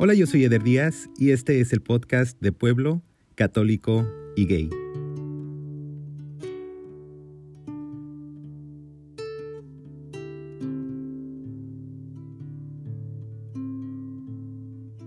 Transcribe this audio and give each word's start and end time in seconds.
Hola, 0.00 0.14
yo 0.14 0.28
soy 0.28 0.44
Eder 0.44 0.62
Díaz 0.62 1.10
y 1.18 1.32
este 1.32 1.60
es 1.60 1.72
el 1.72 1.80
podcast 1.80 2.40
de 2.40 2.52
Pueblo, 2.52 3.02
Católico 3.34 4.06
y 4.36 4.46
Gay. 4.46 4.70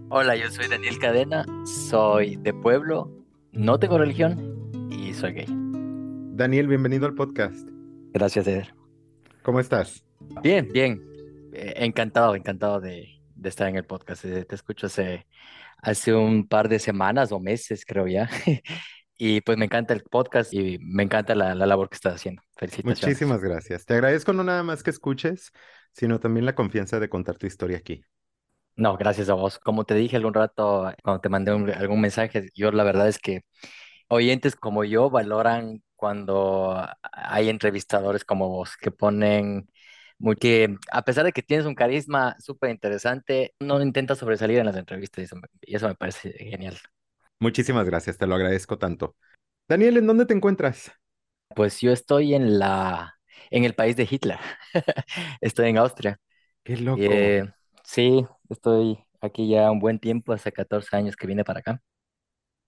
Hola, 0.10 0.36
yo 0.36 0.52
soy 0.52 0.68
Daniel 0.68 1.00
Cadena, 1.00 1.46
soy 1.64 2.36
de 2.36 2.54
pueblo, 2.54 3.10
no 3.54 3.80
tengo 3.80 3.98
religión 3.98 4.70
y 4.92 5.14
soy 5.14 5.32
gay. 5.32 5.48
Daniel, 6.34 6.68
bienvenido 6.68 7.06
al 7.06 7.16
podcast. 7.16 7.66
Gracias, 8.12 8.46
Eder. 8.46 8.76
¿Cómo 9.42 9.62
estás? 9.62 10.04
Bien, 10.44 10.68
bien. 10.74 11.02
Eh, 11.54 11.76
encantado, 11.78 12.36
encantado 12.36 12.82
de, 12.82 13.21
de 13.42 13.50
estar 13.50 13.68
en 13.70 13.76
el 13.78 13.86
podcast. 13.86 14.26
Eh, 14.26 14.46
Te 14.46 14.56
escucho 14.56 14.88
hace, 14.88 15.28
hace 15.78 16.14
un 16.14 16.48
par 16.48 16.70
de 16.70 16.80
semanas 16.80 17.32
o 17.32 17.40
meses, 17.40 17.86
creo 17.86 18.08
ya. 18.08 18.30
Y 19.24 19.42
pues 19.42 19.58
me 19.58 19.66
encanta 19.66 19.94
el 19.94 20.02
podcast 20.04 20.52
y 20.54 20.80
me 20.82 21.04
encanta 21.04 21.36
la, 21.36 21.54
la 21.54 21.68
labor 21.68 21.90
que 21.90 21.96
estás 21.96 22.16
haciendo. 22.16 22.42
Felicitaciones. 22.58 23.20
Muchísimas 23.20 23.42
gracias. 23.42 23.86
Te 23.86 23.94
agradezco 23.94 24.34
no 24.34 24.44
nada 24.44 24.64
más 24.64 24.84
que 24.84 24.90
escuches, 24.90 25.52
sino 25.94 26.20
también 26.20 26.46
la 26.46 26.56
confianza 26.56 27.00
de 27.00 27.10
contar 27.10 27.38
tu 27.38 27.46
historia 27.48 27.78
aquí. 27.78 28.04
No, 28.76 28.98
gracias 28.98 29.30
a 29.30 29.34
vos. 29.36 29.60
Como 29.60 29.86
te 29.86 29.96
dije 29.96 30.16
algún 30.18 30.34
rato, 30.34 30.92
cuando 31.04 31.22
te 31.22 31.30
mandé 31.30 31.54
un- 31.54 31.70
algún 31.70 32.02
mensaje, 32.02 32.50
yo 32.56 32.72
la 32.72 32.84
verdad 32.84 33.08
es 33.08 33.20
que 33.20 33.42
oyentes 34.10 34.56
como 34.56 34.84
yo 34.86 35.10
valoran 35.10 35.84
cuando 35.96 36.88
hay 37.14 37.50
entrevistadores 37.50 38.26
como 38.26 38.50
vos 38.50 38.78
que 38.78 38.92
ponen 38.92 39.70
muy 40.22 40.36
que 40.36 40.78
a 40.92 41.04
pesar 41.04 41.26
de 41.26 41.32
que 41.34 41.42
tienes 41.44 41.66
un 41.66 41.76
carisma 41.76 42.36
súper 42.40 42.72
interesante, 42.72 43.54
no 43.60 43.82
intentas 43.82 44.20
sobresalir 44.20 44.60
en 44.60 44.66
las 44.68 44.76
entrevistas 44.78 45.20
y 45.24 45.26
eso, 45.26 45.36
me- 45.38 45.48
y 45.62 45.76
eso 45.76 45.88
me 45.88 45.96
parece 45.96 46.32
genial. 46.34 46.78
Muchísimas 47.40 47.86
gracias, 47.86 48.18
te 48.18 48.28
lo 48.28 48.36
agradezco 48.36 48.78
tanto. 48.78 49.16
Daniel, 49.68 49.98
¿en 49.98 50.08
dónde 50.08 50.26
te 50.26 50.34
encuentras? 50.34 50.92
Pues 51.56 51.82
yo 51.82 51.92
estoy 51.92 52.34
en 52.34 52.60
la 52.60 53.16
en 53.50 53.64
el 53.66 53.74
país 53.76 53.96
de 53.96 54.08
Hitler. 54.10 54.40
Estoy 55.42 55.70
en 55.70 55.78
Austria. 55.78 56.20
Qué 56.64 56.78
loco. 56.78 57.04
Eh, 57.04 57.46
sí, 57.84 58.26
estoy 58.50 59.00
aquí 59.22 59.50
ya 59.50 59.72
un 59.72 59.80
buen 59.80 60.00
tiempo, 60.00 60.34
hace 60.34 60.52
14 60.52 60.96
años 60.96 61.16
que 61.16 61.28
vine 61.28 61.44
para 61.44 61.60
acá. 61.60 61.82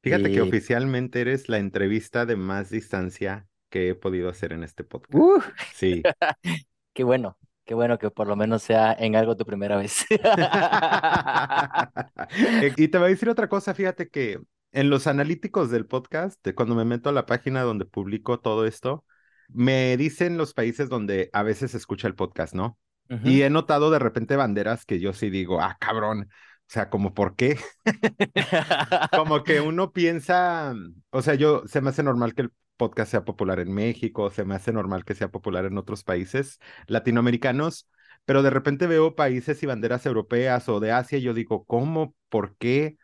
Fíjate 0.03 0.31
que 0.31 0.41
oficialmente 0.41 1.21
eres 1.21 1.49
la 1.49 1.57
entrevista 1.59 2.25
de 2.25 2.35
más 2.35 2.69
distancia 2.69 3.47
que 3.69 3.89
he 3.89 3.95
podido 3.95 4.29
hacer 4.29 4.53
en 4.53 4.63
este 4.63 4.83
podcast. 4.83 5.13
¡uh! 5.13 5.41
Sí. 5.69 6.13
qué 6.93 7.03
bueno, 7.03 7.37
qué 7.65 7.73
bueno 7.73 7.97
que 7.97 8.11
por 8.11 8.27
lo 8.27 8.35
menos 8.35 8.63
sea 8.63 8.93
en 8.97 9.15
algo 9.15 9.37
tu 9.37 9.45
primera 9.45 9.77
vez. 9.77 10.05
Eh, 12.59 12.73
Y 12.77 12.87
te 12.87 12.97
voy 12.97 13.07
a 13.07 13.09
decir 13.09 13.29
otra 13.29 13.49
cosa, 13.49 13.73
fíjate 13.73 14.09
que 14.09 14.39
en 14.71 14.89
los 14.89 15.07
analíticos 15.07 15.69
del 15.69 15.85
podcast, 15.85 16.43
de 16.43 16.55
cuando 16.55 16.75
me 16.75 16.85
meto 16.85 17.09
a 17.09 17.11
la 17.11 17.25
página 17.25 17.61
donde 17.61 17.85
publico 17.85 18.39
todo 18.39 18.65
esto, 18.65 19.05
me 19.49 19.95
dicen 19.97 20.37
los 20.37 20.53
países 20.53 20.89
donde 20.89 21.29
a 21.33 21.43
veces 21.43 21.71
se 21.71 21.77
escucha 21.77 22.07
el 22.07 22.15
podcast, 22.15 22.53
¿no? 22.53 22.77
Y 23.21 23.43
he 23.43 23.49
notado 23.51 23.91
de 23.91 23.99
repente 23.99 24.35
banderas 24.35 24.85
que 24.85 24.99
yo 24.99 25.13
sí 25.13 25.29
digo, 25.29 25.61
ah, 25.61 25.77
cabrón, 25.79 26.29
o 26.69 26.73
sea, 26.73 26.89
como 26.89 27.13
por 27.13 27.35
qué, 27.35 27.57
como 29.11 29.43
que 29.43 29.61
uno 29.61 29.91
piensa, 29.91 30.73
o 31.11 31.21
sea, 31.21 31.35
yo, 31.35 31.63
se 31.67 31.81
me 31.81 31.89
hace 31.89 32.03
normal 32.03 32.33
que 32.33 32.43
el 32.43 32.51
podcast 32.77 33.11
sea 33.11 33.25
popular 33.25 33.59
en 33.59 33.73
México, 33.73 34.29
se 34.29 34.45
me 34.45 34.55
hace 34.55 34.73
normal 34.73 35.05
que 35.05 35.15
sea 35.15 35.29
popular 35.29 35.65
en 35.65 35.77
otros 35.77 36.03
países 36.03 36.59
latinoamericanos, 36.87 37.87
pero 38.25 38.41
de 38.41 38.49
repente 38.49 38.87
veo 38.87 39.15
países 39.15 39.61
y 39.61 39.65
banderas 39.65 40.05
europeas 40.05 40.67
o 40.69 40.79
de 40.79 40.91
Asia 40.91 41.17
y 41.17 41.21
yo 41.21 41.33
digo, 41.33 41.65
¿cómo? 41.65 42.15
¿Por 42.29 42.55
qué? 42.57 42.97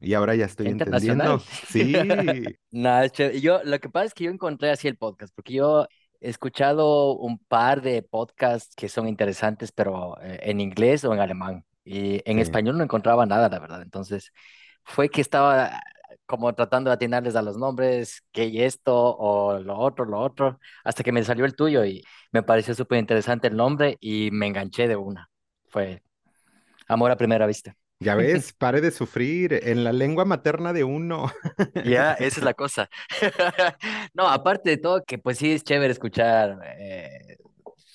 Y 0.00 0.14
ahora 0.14 0.34
ya 0.34 0.44
estoy 0.44 0.68
entendiendo. 0.68 1.38
Sí, 1.38 1.92
Nada. 2.70 3.06
Yo, 3.06 3.62
lo 3.64 3.78
que 3.80 3.88
pasa 3.88 4.06
es 4.06 4.14
que 4.14 4.24
yo 4.24 4.30
encontré 4.30 4.70
así 4.70 4.86
el 4.86 4.96
podcast, 4.96 5.34
porque 5.34 5.54
yo 5.54 5.86
he 6.20 6.28
escuchado 6.28 7.16
un 7.16 7.38
par 7.38 7.80
de 7.82 8.02
podcasts 8.02 8.74
que 8.76 8.88
son 8.88 9.08
interesantes, 9.08 9.72
pero 9.72 10.20
eh, 10.20 10.40
en 10.42 10.60
inglés 10.60 11.04
o 11.04 11.14
en 11.14 11.20
alemán. 11.20 11.64
Y 11.84 12.22
en 12.30 12.38
Sí. 12.38 12.40
español 12.40 12.78
no 12.78 12.84
encontraba 12.84 13.26
nada, 13.26 13.48
la 13.48 13.58
verdad. 13.58 13.82
Entonces, 13.82 14.32
fue 14.84 15.08
que 15.08 15.20
estaba 15.20 15.80
como 16.26 16.54
tratando 16.54 16.90
de 16.90 16.94
atinarles 16.94 17.36
a 17.36 17.42
los 17.42 17.56
nombres, 17.58 18.22
que 18.32 18.46
y 18.46 18.62
esto 18.62 18.94
o 19.16 19.58
lo 19.60 19.76
otro, 19.78 20.04
lo 20.06 20.20
otro, 20.20 20.58
hasta 20.84 21.02
que 21.04 21.12
me 21.12 21.22
salió 21.24 21.44
el 21.44 21.54
tuyo 21.56 21.84
y 21.84 22.02
me 22.32 22.42
pareció 22.42 22.74
súper 22.74 22.98
interesante 22.98 23.48
el 23.48 23.56
nombre 23.56 23.98
y 24.00 24.30
me 24.32 24.46
enganché 24.46 24.88
de 24.88 24.96
una. 24.96 25.28
Fue 25.68 26.02
amor 26.88 27.10
a 27.10 27.16
primera 27.16 27.46
vista. 27.46 27.76
ya 28.00 28.14
ves, 28.14 28.52
pare 28.58 28.80
de 28.80 28.90
sufrir 28.90 29.52
en 29.62 29.84
la 29.84 29.92
lengua 29.92 30.24
materna 30.24 30.72
de 30.72 30.84
uno. 30.84 31.30
Ya, 31.82 32.14
esa 32.14 32.40
es 32.40 32.44
la 32.44 32.54
cosa. 32.54 32.88
No, 34.14 34.28
aparte 34.28 34.70
de 34.70 34.76
todo, 34.78 35.02
que 35.04 35.18
pues 35.18 35.38
sí 35.38 35.52
es 35.52 35.64
chévere 35.64 35.92
escuchar 35.92 36.58
eh, 36.78 37.36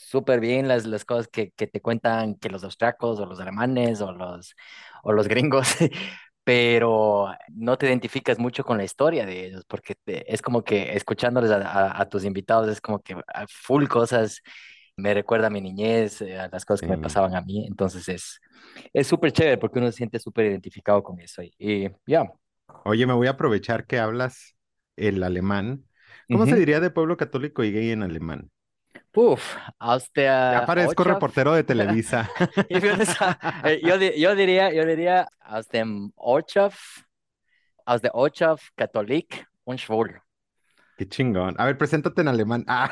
súper 0.10 0.40
bien 0.40 0.68
las, 0.68 0.86
las 0.86 1.06
cosas 1.06 1.28
que, 1.28 1.52
que 1.52 1.68
te 1.68 1.82
cuentan 1.82 2.36
que 2.36 2.50
los 2.50 2.64
austriacos 2.64 3.20
o 3.20 3.26
los 3.26 3.40
alemanes 3.40 4.02
o 4.02 4.12
los, 4.12 4.56
o 5.04 5.14
los 5.14 5.28
gringos, 5.28 5.68
pero 6.44 7.28
no 7.50 7.78
te 7.78 7.88
identificas 7.88 8.40
mucho 8.40 8.64
con 8.64 8.78
la 8.78 8.84
historia 8.86 9.26
de 9.26 9.46
ellos, 9.48 9.66
porque 9.68 9.96
te- 10.04 10.32
es 10.34 10.42
como 10.42 10.64
que 10.64 10.96
escuchándoles 10.96 11.52
a, 11.52 11.58
a- 11.58 12.02
a 12.02 12.10
tus 12.10 12.24
invitados 12.26 12.68
es 12.70 12.82
como 12.82 13.02
que 13.02 13.14
a 13.34 13.46
full 13.48 13.88
cosas, 13.88 14.42
me 14.98 15.14
recuerda 15.14 15.48
a 15.48 15.50
mi 15.50 15.62
niñez, 15.62 16.22
eh, 16.22 16.38
a 16.40 16.50
las 16.50 16.66
cosas 16.66 16.82
que 16.84 16.92
me 16.92 16.98
Sí. 16.98 17.00
pasaban 17.00 17.36
a 17.36 17.42
mí, 17.42 17.66
entonces 17.68 18.08
es 18.10 18.40
es 18.94 19.08
súper 19.08 19.32
chévere 19.34 19.58
porque 19.58 19.80
uno 19.80 19.88
se 19.92 19.98
siente 19.98 20.20
súper 20.20 20.48
identificado 20.48 21.04
con 21.04 21.20
eso 21.22 21.42
y, 21.44 21.54
y 21.60 21.90
ya. 22.08 22.26
Oye, 22.84 23.06
me 23.08 23.14
voy 23.14 23.28
a 23.28 23.32
aprovechar 23.32 23.86
que 23.86 24.00
hablas 24.00 24.56
el 24.96 25.24
alemán. 25.24 25.86
¿Cómo 26.30 26.46
se 26.48 26.56
Ujú. 26.56 26.58
diría 26.58 26.80
de 26.80 26.90
pueblo 26.92 27.18
católico 27.18 27.64
y 27.64 27.72
gay 27.72 27.92
en 27.92 28.04
alemán? 28.04 28.52
Puf, 29.12 29.58
aus 29.80 30.10
Ya 30.16 30.64
parezco 30.66 31.04
reportero 31.04 31.54
de 31.54 31.64
Televisa. 31.64 32.30
Eh, 33.64 33.82
yo, 33.84 33.96
yo 33.98 34.36
diría, 34.36 34.72
yo 34.72 34.86
diría 34.86 35.28
aus 35.40 35.68
dem 35.68 36.12
Ortschaft, 36.16 36.80
aus 37.86 38.02
der 38.02 38.16
Ortschaft 38.16 38.72
Katholik 38.76 39.46
und 39.66 39.80
Schwul. 39.80 40.22
Qué 40.98 41.08
chingón. 41.08 41.56
A 41.58 41.66
ver, 41.66 41.78
preséntate 41.78 42.22
en 42.22 42.28
alemán. 42.28 42.66
Ah, 42.68 42.92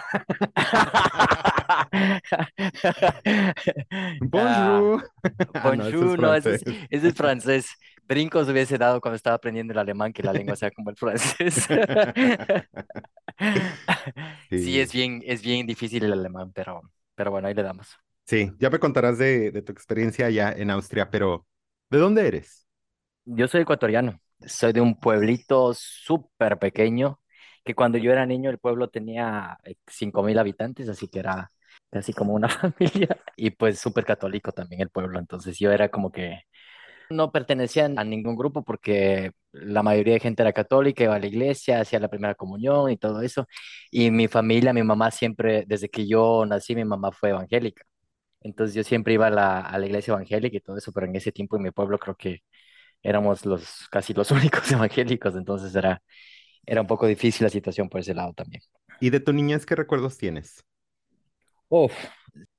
Ah, 1.70 1.88
bonjour. 4.22 5.04
Ah, 5.54 5.58
es 5.58 5.64
bonjour, 5.64 6.20
no, 6.20 6.34
ese 6.34 6.56
es, 6.56 6.64
es 6.90 7.14
francés. 7.14 7.70
Brincos 8.08 8.48
hubiese 8.48 8.78
dado 8.78 9.02
cuando 9.02 9.18
estaba 9.18 9.36
aprendiendo 9.36 9.74
el 9.74 9.80
alemán 9.80 10.14
que 10.14 10.24
la 10.24 10.32
lengua 10.32 10.56
sea 10.56 10.72
como 10.72 10.90
el 10.90 10.96
francés. 10.96 11.68
Sí, 14.56 14.80
es 14.80 14.92
bien, 14.94 15.22
es 15.26 15.42
bien 15.42 15.66
difícil 15.68 16.04
el 16.04 16.14
alemán, 16.14 16.52
pero, 16.54 16.82
pero 17.16 17.32
bueno, 17.32 17.48
ahí 17.48 17.54
le 17.54 17.64
damos. 17.64 17.88
Sí, 18.26 18.52
ya 18.60 18.70
me 18.70 18.80
contarás 18.80 19.18
de, 19.18 19.52
de 19.52 19.62
tu 19.62 19.72
experiencia 19.72 20.26
allá 20.28 20.52
en 20.52 20.70
Austria, 20.70 21.10
pero 21.10 21.48
¿de 21.90 21.98
dónde 22.00 22.28
eres? 22.28 22.68
Yo 23.26 23.48
soy 23.48 23.62
ecuatoriano, 23.62 24.20
soy 24.46 24.72
de 24.74 24.82
un 24.82 25.00
pueblito 25.00 25.74
súper 25.74 26.58
pequeño, 26.60 27.20
que 27.64 27.76
cuando 27.76 27.98
yo 27.98 28.12
era 28.12 28.26
niño 28.26 28.50
el 28.50 28.58
pueblo 28.60 28.90
tenía 28.90 29.58
eh, 29.66 29.76
cinco 29.88 30.24
mil 30.24 30.40
habitantes, 30.40 30.88
así 30.90 31.08
que 31.10 31.20
era 31.20 31.52
casi 31.90 32.14
como 32.14 32.34
una 32.34 32.48
familia, 32.50 33.22
y 33.36 33.52
pues 33.52 33.80
súper 33.80 34.06
católico 34.06 34.52
también 34.54 34.82
el 34.82 34.90
pueblo, 34.90 35.20
entonces 35.20 35.60
yo 35.60 35.72
era 35.72 35.90
como 35.90 36.12
que 36.12 36.42
no 37.10 37.32
pertenecía 37.32 37.86
a 37.86 38.04
ningún 38.04 38.36
grupo 38.36 38.64
porque 38.64 39.32
la 39.52 39.84
mayoría 39.84 40.14
de 40.16 40.20
gente 40.20 40.42
era 40.44 40.54
católica, 40.54 41.04
iba 41.04 41.16
a 41.16 41.20
la 41.20 41.28
iglesia, 41.28 41.82
hacía 41.82 42.00
la 42.00 42.10
primera 42.10 42.36
comunión 42.36 42.92
y 42.92 42.98
todo 42.98 43.22
eso, 43.22 43.48
y 43.92 44.12
mi 44.12 44.28
familia, 44.28 44.74
mi 44.74 44.84
mamá 44.84 45.12
siempre, 45.12 45.64
desde 45.68 45.90
que 45.90 46.08
yo 46.08 46.46
nací, 46.46 46.76
mi 46.76 46.86
mamá 46.86 47.12
fue 47.12 47.30
evangélica. 47.30 47.84
Entonces 48.42 48.76
yo 48.76 48.84
siempre 48.84 49.14
iba 49.14 49.28
a 49.28 49.30
la, 49.32 49.62
a 49.62 49.80
la 49.80 49.86
iglesia 49.88 50.14
evangélica 50.14 50.58
y 50.58 50.62
todo 50.62 50.78
eso, 50.78 50.92
pero 50.94 51.08
en 51.08 51.16
ese 51.16 51.32
tiempo 51.32 51.58
en 51.58 51.64
mi 51.64 51.72
pueblo 51.72 52.00
creo 52.00 52.16
que 52.16 52.42
éramos 53.04 53.46
los 53.46 53.88
casi 53.92 54.14
los 54.14 54.32
únicos 54.34 54.72
evangélicos, 54.72 55.36
entonces 55.36 55.76
era, 55.76 56.02
era 56.66 56.82
un 56.82 56.88
poco 56.88 57.08
difícil 57.08 57.46
la 57.46 57.50
situación 57.52 57.90
por 57.90 58.02
ese 58.02 58.14
lado 58.16 58.34
también. 58.34 58.64
¿Y 59.00 59.10
de 59.10 59.20
tu 59.20 59.34
niñez 59.34 59.66
qué 59.66 59.74
recuerdos 59.76 60.18
tienes? 60.20 60.64
Uf, 61.70 61.94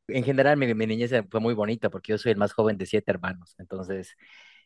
en 0.08 0.24
general 0.24 0.56
mi, 0.56 0.74
mi 0.74 0.86
niñez 0.86 1.12
fue 1.30 1.40
muy 1.40 1.54
bonita 1.54 1.90
porque 1.90 2.12
yo 2.12 2.18
soy 2.18 2.32
el 2.32 2.38
más 2.38 2.52
joven 2.52 2.78
de 2.78 2.86
siete 2.86 3.10
hermanos, 3.10 3.54
entonces 3.58 4.14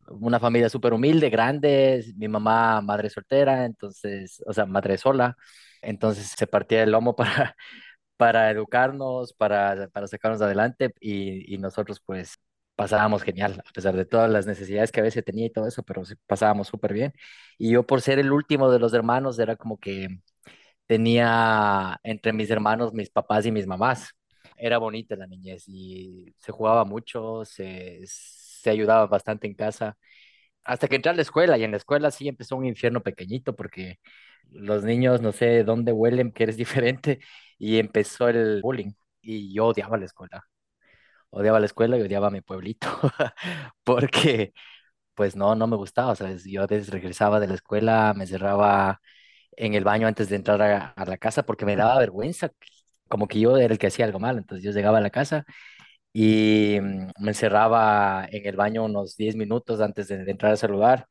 una 0.08 0.40
familia 0.40 0.68
súper 0.68 0.92
humilde, 0.94 1.30
grande, 1.30 2.04
mi 2.16 2.28
mamá 2.28 2.80
madre 2.82 3.10
soltera, 3.10 3.64
entonces, 3.66 4.42
o 4.46 4.52
sea, 4.52 4.66
madre 4.66 4.98
sola, 4.98 5.36
entonces 5.82 6.28
se 6.36 6.46
partía 6.46 6.82
el 6.82 6.90
lomo 6.92 7.14
para, 7.16 7.56
para 8.16 8.50
educarnos, 8.50 9.32
para, 9.34 9.88
para 9.90 10.06
sacarnos 10.06 10.42
adelante 10.42 10.94
y, 11.00 11.54
y 11.54 11.58
nosotros 11.58 12.00
pues 12.04 12.38
pasábamos 12.76 13.22
genial, 13.22 13.62
a 13.66 13.72
pesar 13.72 13.94
de 13.96 14.04
todas 14.06 14.30
las 14.30 14.46
necesidades 14.46 14.92
que 14.92 15.00
a 15.00 15.02
veces 15.04 15.24
tenía 15.24 15.46
y 15.46 15.50
todo 15.50 15.66
eso, 15.68 15.82
pero 15.82 16.02
pasábamos 16.26 16.68
súper 16.68 16.92
bien. 16.92 17.12
Y 17.58 17.72
yo 17.72 17.86
por 17.86 18.00
ser 18.00 18.18
el 18.18 18.32
último 18.32 18.70
de 18.70 18.78
los 18.78 18.94
hermanos 18.94 19.38
era 19.38 19.56
como 19.56 19.78
que 19.78 20.08
tenía 20.86 21.98
entre 22.02 22.32
mis 22.32 22.50
hermanos 22.50 22.92
mis 22.94 23.10
papás 23.10 23.46
y 23.46 23.52
mis 23.52 23.66
mamás. 23.66 24.10
Era 24.62 24.78
bonita 24.78 25.16
la 25.16 25.26
niñez 25.26 25.64
y 25.68 26.34
se 26.38 26.52
jugaba 26.52 26.84
mucho, 26.84 27.44
se, 27.44 28.00
se 28.06 28.70
ayudaba 28.70 29.06
bastante 29.08 29.46
en 29.48 29.54
casa 29.54 29.96
hasta 30.64 30.88
que 30.88 30.96
entré 30.96 31.10
a 31.10 31.14
la 31.14 31.22
escuela 31.22 31.58
y 31.58 31.64
en 31.64 31.72
la 31.72 31.76
escuela 31.78 32.10
sí 32.10 32.28
empezó 32.28 32.56
un 32.56 32.66
infierno 32.66 33.02
pequeñito 33.02 33.56
porque 33.56 33.98
los 34.50 34.84
niños 34.84 35.20
no 35.22 35.32
sé 35.32 35.64
dónde 35.64 35.92
huelen, 35.92 36.32
que 36.32 36.44
eres 36.44 36.56
diferente 36.58 37.20
y 37.58 37.78
empezó 37.78 38.28
el 38.28 38.60
bullying 38.62 38.92
y 39.22 39.52
yo 39.54 39.66
odiaba 39.68 39.98
la 39.98 40.06
escuela. 40.06 40.44
Odiaba 41.30 41.60
la 41.60 41.66
escuela 41.66 41.96
y 41.98 42.02
odiaba 42.02 42.30
mi 42.30 42.40
pueblito 42.42 42.88
porque 43.84 44.52
pues 45.14 45.36
no, 45.36 45.54
no 45.56 45.66
me 45.68 45.76
gustaba, 45.76 46.16
¿sabes? 46.16 46.44
Yo 46.46 46.62
a 46.62 46.66
veces 46.68 46.90
regresaba 46.90 47.40
de 47.40 47.48
la 47.48 47.54
escuela, 47.54 48.14
me 48.16 48.26
cerraba 48.26 49.00
en 49.56 49.74
el 49.74 49.84
baño 49.84 50.06
antes 50.08 50.28
de 50.30 50.36
entrar 50.36 50.62
a, 50.62 50.88
a 50.92 51.06
la 51.06 51.18
casa 51.18 51.44
porque 51.44 51.66
me 51.66 51.76
daba 51.76 51.98
vergüenza, 52.00 52.50
como 53.12 53.28
que 53.28 53.40
yo 53.40 53.58
era 53.58 53.74
el 53.74 53.78
que 53.78 53.88
hacía 53.88 54.06
algo 54.06 54.18
mal. 54.20 54.38
Entonces 54.38 54.64
yo 54.64 54.72
llegaba 54.72 54.98
a 54.98 55.00
la 55.02 55.10
casa 55.10 55.44
y 56.12 56.78
mm, 56.80 57.10
me 57.20 57.30
encerraba 57.30 58.26
en 58.30 58.46
el 58.46 58.56
baño 58.56 58.84
unos 58.84 59.16
10 59.16 59.36
minutos 59.36 59.80
antes 59.82 60.08
de, 60.08 60.16
entrar 60.30 60.52
a 60.52 60.56
saludar 60.56 61.08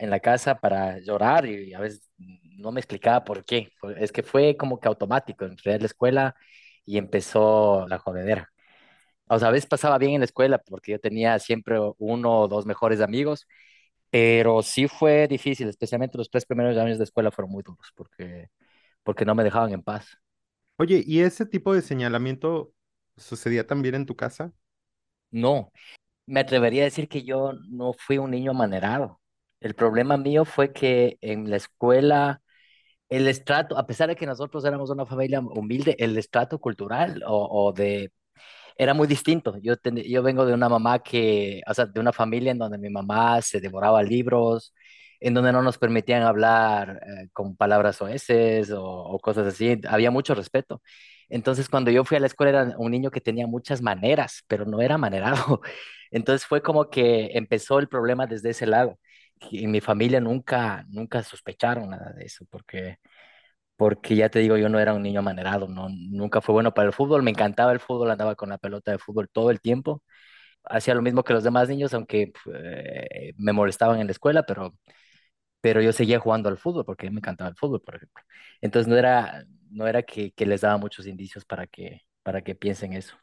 en 0.00 0.10
la 0.10 0.20
casa 0.20 0.60
para 0.60 1.00
llorar 1.00 1.46
y 1.46 1.74
a 1.74 1.80
veces 1.80 2.10
no 2.58 2.72
me 2.72 2.80
explicaba 2.80 3.24
por 3.24 3.44
qué. 3.44 3.70
Es 3.98 4.12
que 4.12 4.22
fue 4.24 4.56
como 4.56 4.80
que 4.80 4.88
automático. 4.88 5.44
Entré 5.44 5.74
a 5.74 5.78
la 5.78 5.86
escuela 5.86 6.36
y 6.84 6.98
empezó 6.98 7.86
la 7.88 7.98
jodedera. 7.98 8.50
O 9.28 9.38
sea, 9.38 9.48
a 9.48 9.52
veces 9.52 9.68
pasaba 9.68 9.98
bien 9.98 10.14
en 10.14 10.20
la 10.20 10.26
escuela 10.26 10.58
porque 10.58 10.92
yo 10.92 11.00
tenía 11.00 11.38
siempre 11.38 11.78
uno 11.98 12.40
o 12.42 12.48
dos 12.48 12.66
mejores 12.66 13.00
amigos, 13.00 13.46
pero 14.10 14.62
sí 14.62 14.88
fue 14.88 15.28
difícil, 15.28 15.68
especialmente 15.68 16.18
los 16.18 16.30
tres 16.30 16.46
primeros 16.46 16.76
años 16.78 16.98
de 16.98 17.04
escuela 17.04 17.30
fueron 17.32 17.52
muy 17.52 17.62
duros 17.64 17.92
porque, 17.96 18.48
porque 19.04 19.24
no 19.24 19.34
me 19.34 19.44
dejaban 19.44 19.72
en 19.72 19.82
paz. 19.82 20.18
Oye, 20.78 21.02
¿y 21.06 21.20
ese 21.20 21.46
tipo 21.46 21.74
de 21.74 21.82
señalamiento 21.82 22.72
sucedía 23.16 23.66
también 23.66 23.94
en 23.94 24.06
tu 24.06 24.16
casa? 24.16 24.52
No, 25.30 25.72
me 26.26 26.40
atrevería 26.40 26.82
a 26.82 26.86
decir 26.86 27.08
que 27.08 27.24
yo 27.24 27.52
no 27.70 27.92
fui 27.94 28.18
un 28.18 28.30
niño 28.32 28.52
amanerado. 28.52 29.20
El 29.60 29.74
problema 29.74 30.16
mío 30.16 30.44
fue 30.44 30.72
que 30.72 31.18
en 31.22 31.50
la 31.50 31.56
escuela, 31.56 32.42
el 33.10 33.28
estrato, 33.28 33.78
a 33.78 33.86
pesar 33.86 34.08
de 34.10 34.16
que 34.16 34.26
nosotros 34.26 34.64
éramos 34.64 34.90
una 34.90 35.06
familia 35.06 35.40
humilde, 35.40 35.96
el 36.00 36.18
estrato 36.18 36.60
cultural 36.60 37.22
o, 37.26 37.72
de 37.74 38.12
era 38.78 38.94
muy 38.94 39.08
distinto. 39.08 39.56
Yo, 39.62 39.76
ten- 39.76 39.96
yo 39.98 40.22
vengo 40.22 40.46
de 40.46 40.54
una 40.54 40.68
mamá 40.68 41.00
que, 41.00 41.62
o 41.68 41.74
sea, 41.74 41.86
de 41.86 42.00
una 42.00 42.12
familia 42.12 42.52
en 42.52 42.58
donde 42.58 42.78
mi 42.78 42.90
mamá 42.90 43.42
se 43.42 43.60
devoraba 43.60 44.02
libros, 44.02 44.74
en 45.20 45.34
donde 45.34 45.52
no 45.52 45.62
nos 45.62 45.78
permitían 45.78 46.22
hablar 46.22 47.00
eh, 47.06 47.28
con 47.32 47.56
palabras 47.56 48.00
oeces 48.02 48.70
o, 48.70 48.82
o 48.84 49.18
cosas 49.20 49.46
así. 49.46 49.80
Había 49.88 50.10
mucho 50.10 50.34
respeto. 50.34 50.82
Entonces, 51.28 51.68
cuando 51.68 51.90
yo 51.90 52.04
fui 52.04 52.16
a 52.16 52.20
la 52.20 52.26
escuela 52.26 52.50
era 52.62 52.74
un 52.78 52.90
niño 52.90 53.10
que 53.10 53.20
tenía 53.20 53.46
muchas 53.46 53.82
maneras, 53.82 54.42
pero 54.46 54.64
no 54.64 54.80
era 54.80 54.98
manerado. 54.98 55.60
Entonces 56.10 56.46
fue 56.46 56.62
como 56.62 56.88
que 56.90 57.30
empezó 57.34 57.78
el 57.78 57.88
problema 57.88 58.26
desde 58.26 58.50
ese 58.50 58.66
lado. 58.66 58.98
Y 59.50 59.66
mi 59.66 59.80
familia 59.80 60.20
nunca, 60.20 60.84
nunca 60.88 61.22
sospecharon 61.22 61.90
nada 61.90 62.12
de 62.14 62.24
eso, 62.24 62.44
porque 62.50 62.98
porque 63.76 64.16
ya 64.16 64.28
te 64.30 64.38
digo, 64.38 64.56
yo 64.56 64.68
no 64.68 64.78
era 64.80 64.94
un 64.94 65.02
niño 65.02 65.20
amanerado, 65.20 65.68
no, 65.68 65.88
nunca 65.90 66.40
fue 66.40 66.52
bueno 66.54 66.72
para 66.74 66.88
el 66.88 66.94
fútbol, 66.94 67.22
me 67.22 67.30
encantaba 67.30 67.72
el 67.72 67.80
fútbol, 67.80 68.10
andaba 68.10 68.34
con 68.34 68.48
la 68.48 68.58
pelota 68.58 68.90
de 68.92 68.98
fútbol 68.98 69.28
todo 69.30 69.50
el 69.50 69.60
tiempo, 69.60 70.02
hacía 70.64 70.94
lo 70.94 71.02
mismo 71.02 71.24
que 71.24 71.34
los 71.34 71.44
demás 71.44 71.68
niños, 71.68 71.94
aunque 71.94 72.32
eh, 72.54 73.32
me 73.38 73.52
molestaban 73.52 74.00
en 74.00 74.06
la 74.08 74.12
escuela, 74.12 74.44
pero, 74.44 74.74
pero 75.60 75.82
yo 75.82 75.92
seguía 75.92 76.18
jugando 76.20 76.48
al 76.48 76.58
fútbol 76.58 76.84
porque 76.84 77.10
me 77.10 77.18
encantaba 77.18 77.50
el 77.50 77.56
fútbol, 77.56 77.82
por 77.82 77.96
ejemplo. 77.96 78.22
Entonces 78.60 78.88
no 78.88 78.96
era, 78.96 79.44
no 79.70 79.86
era 79.86 80.02
que, 80.02 80.32
que 80.32 80.46
les 80.46 80.60
daba 80.62 80.78
muchos 80.78 81.06
indicios 81.06 81.44
para 81.44 81.66
que, 81.66 82.02
para 82.22 82.42
que 82.42 82.54
piensen 82.54 82.92
eso. 82.92 83.16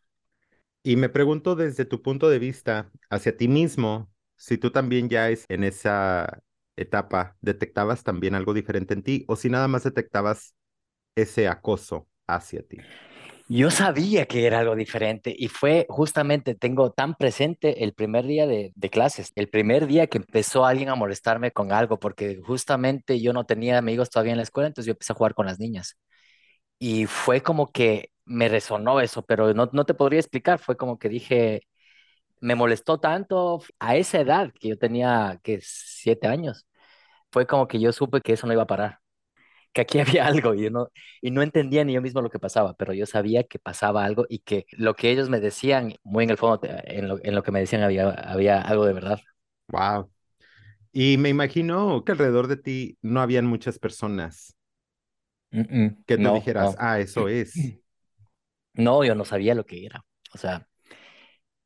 Y 0.83 0.95
me 0.97 1.09
pregunto 1.09 1.55
desde 1.55 1.85
tu 1.85 2.01
punto 2.01 2.29
de 2.29 2.39
vista 2.39 2.91
hacia 3.09 3.37
ti 3.37 3.47
mismo, 3.47 4.11
si 4.35 4.57
tú 4.57 4.71
también 4.71 5.09
ya 5.09 5.29
es 5.29 5.45
en 5.49 5.63
esa 5.63 6.43
etapa 6.75 7.37
detectabas 7.41 8.03
también 8.03 8.35
algo 8.35 8.53
diferente 8.53 8.93
en 8.93 9.03
ti 9.03 9.25
o 9.27 9.35
si 9.35 9.49
nada 9.49 9.67
más 9.67 9.83
detectabas 9.83 10.55
ese 11.15 11.47
acoso 11.49 12.09
hacia 12.27 12.63
ti. 12.67 12.87
Yo 13.49 13.69
sabía 13.71 14.25
que 14.25 14.45
era 14.47 14.59
algo 14.59 14.75
diferente 14.75 15.35
y 15.37 15.47
fue 15.49 15.85
justamente, 15.89 16.55
tengo 16.55 16.91
tan 16.91 17.15
presente 17.15 17.83
el 17.83 17.93
primer 17.93 18.25
día 18.25 18.47
de, 18.47 18.71
de 18.75 18.89
clases, 18.89 19.31
el 19.35 19.49
primer 19.49 19.85
día 19.85 20.07
que 20.07 20.17
empezó 20.17 20.65
alguien 20.65 20.89
a 20.89 20.95
molestarme 20.95 21.51
con 21.51 21.71
algo, 21.73 21.99
porque 21.99 22.39
justamente 22.43 23.19
yo 23.21 23.33
no 23.33 23.45
tenía 23.45 23.77
amigos 23.77 24.09
todavía 24.09 24.31
en 24.31 24.37
la 24.37 24.43
escuela, 24.43 24.67
entonces 24.67 24.87
yo 24.87 24.91
empecé 24.93 25.13
a 25.13 25.15
jugar 25.15 25.33
con 25.35 25.45
las 25.45 25.59
niñas. 25.59 25.97
Y 26.79 27.05
fue 27.07 27.41
como 27.41 27.71
que 27.71 28.11
me 28.25 28.49
resonó 28.49 29.01
eso, 29.01 29.23
pero 29.25 29.53
no, 29.53 29.69
no 29.73 29.85
te 29.85 29.93
podría 29.95 30.19
explicar, 30.21 30.59
fue 30.59 30.77
como 30.77 30.99
que 30.99 31.09
dije, 31.09 31.61
me 32.41 32.55
molestó 32.55 32.99
tanto 32.99 33.61
a 33.79 33.97
esa 33.97 34.21
edad 34.21 34.51
que 34.59 34.69
yo 34.69 34.79
tenía, 34.79 35.39
que 35.43 35.59
siete 35.63 36.27
años, 36.27 36.67
fue 37.31 37.47
como 37.47 37.67
que 37.69 37.79
yo 37.81 37.93
supe 37.93 38.21
que 38.21 38.33
eso 38.33 38.47
no 38.47 38.53
iba 38.53 38.63
a 38.63 38.67
parar 38.67 38.99
que 39.73 39.81
aquí 39.81 39.99
había 39.99 40.25
algo 40.27 40.53
y 40.55 40.69
no, 40.69 40.89
y 41.21 41.31
no 41.31 41.41
entendía 41.41 41.83
ni 41.83 41.93
yo 41.93 42.01
mismo 42.01 42.21
lo 42.21 42.29
que 42.29 42.39
pasaba, 42.39 42.73
pero 42.75 42.93
yo 42.93 43.05
sabía 43.05 43.43
que 43.43 43.59
pasaba 43.59 44.05
algo 44.05 44.25
y 44.29 44.39
que 44.39 44.65
lo 44.71 44.95
que 44.95 45.11
ellos 45.11 45.29
me 45.29 45.39
decían, 45.39 45.95
muy 46.03 46.23
en 46.25 46.29
el 46.31 46.37
fondo, 46.37 46.59
te- 46.59 46.97
en 46.99 47.07
lo, 47.07 47.19
en 47.23 47.35
lo 47.35 47.43
que 47.43 47.51
me 47.51 47.59
decían 47.61 47.83
había, 47.83 48.09
había 48.11 48.61
algo 48.61 48.85
de 48.85 48.93
verdad. 48.93 49.19
Wow. 49.67 50.11
Y 50.93 51.17
me 51.17 51.29
imagino 51.29 52.03
que 52.05 52.13
alrededor 52.13 52.47
de 52.47 52.57
ti 52.57 52.97
no 53.01 53.21
habían 53.21 53.45
muchas 53.47 53.79
personas 53.79 54.57
Mm, 55.51 55.61
mm, 55.85 56.03
que 56.05 56.17
tú 56.17 56.29
No, 56.29 56.31
dijeras, 56.31 56.75
no. 56.75 56.79
ah, 56.79 56.99
eso 56.99 57.27
es. 57.29 57.73
No, 58.75 59.03
yo 59.03 59.15
no 59.15 59.25
sabía 59.25 59.55
lo 59.55 59.65
que 59.65 59.85
era. 59.85 60.05
O 60.33 60.37
sea, 60.37 60.67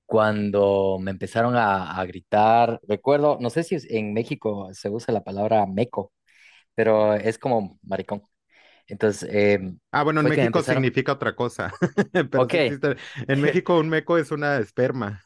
cuando 0.06 0.98
me 1.02 1.12
empezaron 1.12 1.56
a, 1.56 2.00
a 2.00 2.06
gritar, 2.06 2.80
recuerdo, 2.88 3.38
no 3.42 3.50
sé 3.50 3.64
si 3.64 3.78
en 3.90 4.14
México 4.14 4.70
se 4.74 4.90
usa 4.90 5.14
la 5.14 5.24
palabra 5.24 5.66
meco, 5.66 6.14
pero 6.78 7.16
es 7.16 7.40
como 7.40 7.80
maricón. 7.84 8.24
Entonces, 8.88 9.30
eh, 9.34 9.60
Ah, 9.92 10.04
bueno, 10.04 10.20
en 10.22 10.28
México 10.28 10.62
empezaron, 10.62 10.64
significa 10.64 11.14
otra 11.14 11.36
cosa, 11.36 11.78
pero 12.32 12.46
ok, 12.46 12.54
sí. 12.54 12.64
En 13.28 13.42
México 13.42 13.80
un 13.80 13.90
meco 13.90 14.18
es 14.18 14.32
una 14.32 14.58
esperma. 14.60 15.24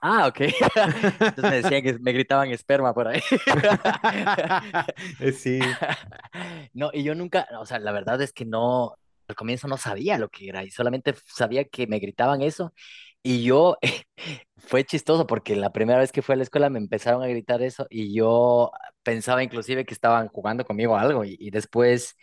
ah, 0.00 0.26
ok. 0.28 0.40
Entonces 1.28 1.46
me 1.46 1.56
decían 1.56 1.82
que 1.82 1.98
me 1.98 2.12
gritaban 2.12 2.50
esperma 2.50 2.94
por 2.94 3.08
ahí. 3.08 3.20
Eh, 5.18 5.32
Sí, 5.32 5.80
No, 6.72 6.90
y 6.92 7.02
yo 7.04 7.14
nunca, 7.14 7.46
o 7.60 7.66
sea, 7.66 7.78
la 7.78 7.92
verdad 7.92 8.20
es 8.22 8.32
que 8.32 8.44
no, 8.44 8.94
al 9.28 9.36
comienzo 9.36 9.68
no 9.68 9.76
sabía 9.76 10.18
lo 10.18 10.28
que 10.28 10.48
era 10.48 10.64
y 10.64 10.70
solamente 10.70 11.14
sabía 11.26 11.64
que 11.64 11.86
me 11.86 11.98
gritaban 11.98 12.42
eso 12.42 12.72
y 13.24 13.42
yo, 13.44 13.78
fue 14.58 14.84
chistoso 14.84 15.26
porque 15.26 15.56
la 15.56 15.72
primera 15.72 15.98
vez 16.00 16.12
que 16.12 16.22
fui 16.22 16.34
a 16.34 16.36
la 16.36 16.44
escuela 16.44 16.70
me 16.70 16.78
empezaron 16.78 17.22
a 17.22 17.26
gritar 17.28 17.62
eso 17.62 17.86
y 17.90 18.14
yo 18.14 18.70
pensaba 19.02 19.42
inclusive 19.42 19.86
que 19.86 19.94
estaban 19.94 20.28
jugando 20.28 20.64
conmigo 20.64 20.96
algo 20.96 21.24
y, 21.24 21.50
después 21.50 22.16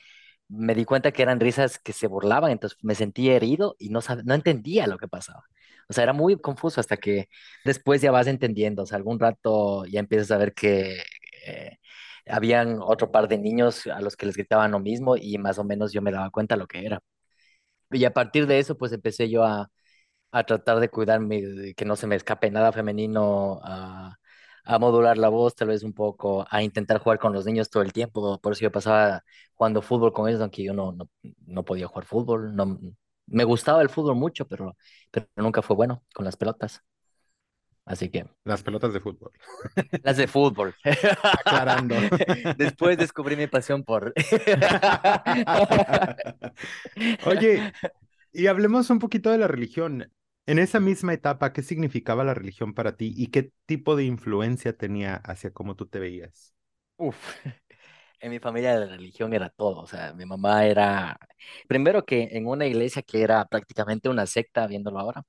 me 0.48 0.76
di 0.76 0.86
cuenta 0.86 1.12
que 1.12 1.24
eran 1.24 1.40
risas 1.40 1.80
que 1.80 1.94
se 1.94 2.08
burlaban, 2.08 2.52
entonces 2.52 2.78
me 2.84 2.96
sentí 2.96 3.30
herido 3.30 3.76
y 3.80 3.90
no, 3.90 4.02
no 4.26 4.34
entendía 4.36 4.88
lo 4.88 4.98
que 4.98 5.08
pasaba. 5.08 5.44
O 5.90 5.94
sea, 5.94 6.04
era 6.04 6.14
muy 6.14 6.38
confuso 6.40 6.82
hasta 6.82 6.98
que 6.98 7.30
después 7.66 8.02
ya 8.02 8.12
vas 8.12 8.28
entendiendo, 8.28 8.84
o 8.84 8.86
sea, 8.86 8.98
algún 8.98 9.20
rato 9.20 9.86
ya 9.86 10.00
empiezas 10.00 10.32
a 10.32 10.38
ver 10.38 10.54
que... 10.54 11.02
eh, 11.48 11.78
habían 12.28 12.80
otro 12.82 13.12
par 13.12 13.28
de 13.28 13.38
niños 13.40 13.88
a 13.88 14.00
los 14.02 14.16
que 14.16 14.26
les 14.28 14.36
gritaban 14.38 14.72
lo 14.72 14.80
mismo 14.80 15.18
y 15.18 15.38
más 15.40 15.58
o 15.60 15.64
menos 15.64 15.92
yo 15.94 16.02
me 16.02 16.12
daba 16.12 16.30
cuenta 16.30 16.56
lo 16.56 16.68
que 16.68 16.86
era. 16.86 17.02
Y 17.92 18.06
a 18.06 18.14
partir 18.14 18.48
de 18.48 18.60
eso, 18.60 18.78
pues 18.78 18.92
empecé 18.94 19.30
yo 19.30 19.44
a, 19.44 19.70
a 20.32 20.44
tratar 20.44 20.80
de 20.80 20.90
cuidarme, 20.90 21.74
que 21.76 21.86
no 21.86 21.96
se 21.96 22.08
me 22.08 22.16
escape 22.16 22.50
nada 22.52 22.72
femenino, 22.72 23.60
a, 23.64 24.16
a 24.64 24.80
modular 24.80 25.18
la 25.18 25.30
voz 25.30 25.56
tal 25.56 25.70
vez 25.70 25.84
un 25.84 25.94
poco, 25.94 26.46
a 26.50 26.64
intentar 26.64 27.00
jugar 27.00 27.20
con 27.20 27.34
los 27.34 27.46
niños 27.46 27.70
todo 27.70 27.84
el 27.84 27.94
tiempo. 27.94 28.40
Por 28.40 28.54
eso 28.54 28.62
yo 28.62 28.72
pasaba 28.72 29.24
jugando 29.56 29.82
fútbol 29.82 30.14
con 30.14 30.28
ellos, 30.30 30.42
aunque 30.42 30.64
yo 30.64 30.74
no, 30.74 30.92
no, 30.94 31.10
no 31.48 31.66
podía 31.66 31.88
jugar 31.88 32.06
fútbol. 32.06 32.56
No, 32.56 32.80
me 33.28 33.44
gustaba 33.44 33.82
el 33.82 33.90
fútbol 33.90 34.16
mucho, 34.16 34.48
pero, 34.48 34.76
pero 35.12 35.28
nunca 35.36 35.62
fue 35.62 35.76
bueno 35.76 36.04
con 36.14 36.26
las 36.26 36.38
pelotas. 36.38 36.82
Así 37.84 38.10
que 38.10 38.26
las 38.46 38.64
pelotas 38.64 38.94
de 38.94 39.00
fútbol. 39.00 39.32
las 40.04 40.18
de 40.18 40.28
fútbol. 40.28 40.76
Aclarando. 41.24 41.96
Después 42.58 42.98
descubrí 42.98 43.36
mi 43.36 43.48
pasión 43.48 43.84
por... 43.84 44.14
Oye, 47.26 47.74
y 48.34 48.48
hablemos 48.48 48.90
un 48.90 49.00
poquito 49.00 49.32
de 49.32 49.38
la 49.40 49.48
religión. 49.48 50.12
En 50.46 50.60
esa 50.60 50.80
misma 50.80 51.14
etapa, 51.14 51.52
¿qué 51.54 51.64
significaba 51.64 52.24
la 52.24 52.34
religión 52.36 52.74
para 52.76 52.96
ti 52.98 53.12
y 53.18 53.28
qué 53.28 53.52
tipo 53.66 53.96
de 53.96 54.04
influencia 54.06 54.76
tenía 54.78 55.16
hacia 55.16 55.52
cómo 55.52 55.76
tú 55.76 55.88
te 55.88 55.98
veías? 56.00 56.54
Uf, 56.98 57.18
en 58.20 58.32
mi 58.32 58.40
familia 58.40 58.76
la 58.80 58.86
religión 58.88 59.34
era 59.34 59.50
todo, 59.50 59.82
o 59.82 59.88
sea, 59.88 60.14
mi 60.14 60.26
mamá 60.26 60.66
era, 60.66 61.18
primero 61.68 62.06
que 62.06 62.30
en 62.32 62.48
una 62.48 62.66
iglesia 62.68 63.02
que 63.02 63.22
era 63.24 63.46
prácticamente 63.46 64.10
una 64.10 64.26
secta, 64.28 64.68
viéndolo 64.68 65.00
ahora, 65.00 65.24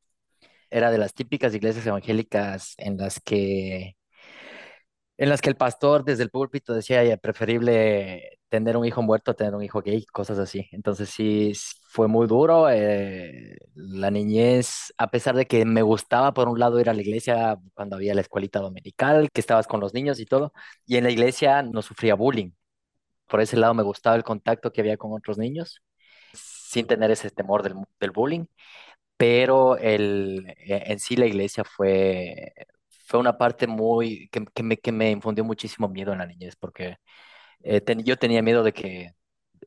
era 0.70 0.90
de 0.90 0.98
las 0.98 1.14
típicas 1.14 1.54
iglesias 1.54 1.86
evangélicas 1.86 2.74
en 2.78 2.98
las 2.98 3.20
que, 3.20 3.96
en 5.22 5.28
las 5.28 5.40
que 5.40 5.50
el 5.50 5.56
pastor 5.56 6.04
desde 6.04 6.24
el 6.24 6.30
púlpito 6.30 6.74
decía, 6.74 7.04
ya, 7.04 7.16
preferible 7.16 8.38
tener 8.48 8.76
un 8.76 8.84
hijo 8.84 9.02
muerto, 9.02 9.34
tener 9.34 9.54
un 9.54 9.62
hijo 9.62 9.80
gay, 9.80 10.04
cosas 10.06 10.38
así. 10.38 10.68
Entonces 10.72 11.10
sí, 11.10 11.52
fue 11.88 12.08
muy 12.08 12.26
duro. 12.26 12.68
eh, 12.70 13.56
la 13.74 14.10
niñez, 14.10 14.92
a 14.98 15.10
pesar 15.10 15.36
de 15.36 15.46
que 15.46 15.64
me 15.64 15.82
gustaba 15.82 16.34
por 16.34 16.48
un 16.48 16.58
lado 16.58 16.80
ir 16.80 16.90
a 16.90 16.94
la 16.94 17.02
iglesia 17.02 17.56
cuando 17.74 17.96
había 17.96 18.14
la 18.14 18.20
escuelita 18.22 18.58
dominical, 18.60 19.28
que 19.32 19.40
estabas 19.40 19.66
con 19.68 19.80
los 19.80 19.94
niños 19.94 20.18
y 20.20 20.26
todo, 20.26 20.52
y 20.86 20.96
en 20.96 21.04
la 21.04 21.10
iglesia 21.10 21.62
no 21.62 21.82
sufría 21.82 22.14
bullying. 22.16 22.50
Por 23.28 23.40
ese 23.40 23.56
lado 23.56 23.74
me 23.74 23.82
gustaba 23.82 24.16
el 24.16 24.24
contacto 24.24 24.72
que 24.72 24.80
había 24.82 24.96
con 24.98 25.12
otros 25.12 25.38
niños, 25.38 25.82
sin 26.34 26.86
tener 26.86 27.10
ese 27.10 27.30
temor 27.30 27.62
del, 27.62 27.74
del 28.00 28.10
bullying, 28.12 28.46
pero 29.16 29.76
el, 29.78 30.46
eh, 30.58 30.84
en 30.86 30.98
sí 31.00 31.16
la 31.16 31.26
iglesia 31.26 31.64
fue, 31.64 32.52
fue 33.12 33.20
una 33.20 33.38
parte 33.38 33.68
muy, 33.68 34.28
que, 34.30 34.44
que 34.54 34.64
me, 34.64 34.78
que 34.78 34.92
me 34.92 35.12
infundió 35.12 35.44
muchísimo 35.44 35.88
miedo 35.88 36.12
en 36.14 36.18
la 36.20 36.26
niñez, 36.26 36.56
porque 36.56 36.96
eh, 37.62 37.80
ten- 37.82 38.04
yo 38.04 38.18
tenía 38.18 38.42
miedo 38.42 38.62
de 38.64 38.72
que 38.72 39.12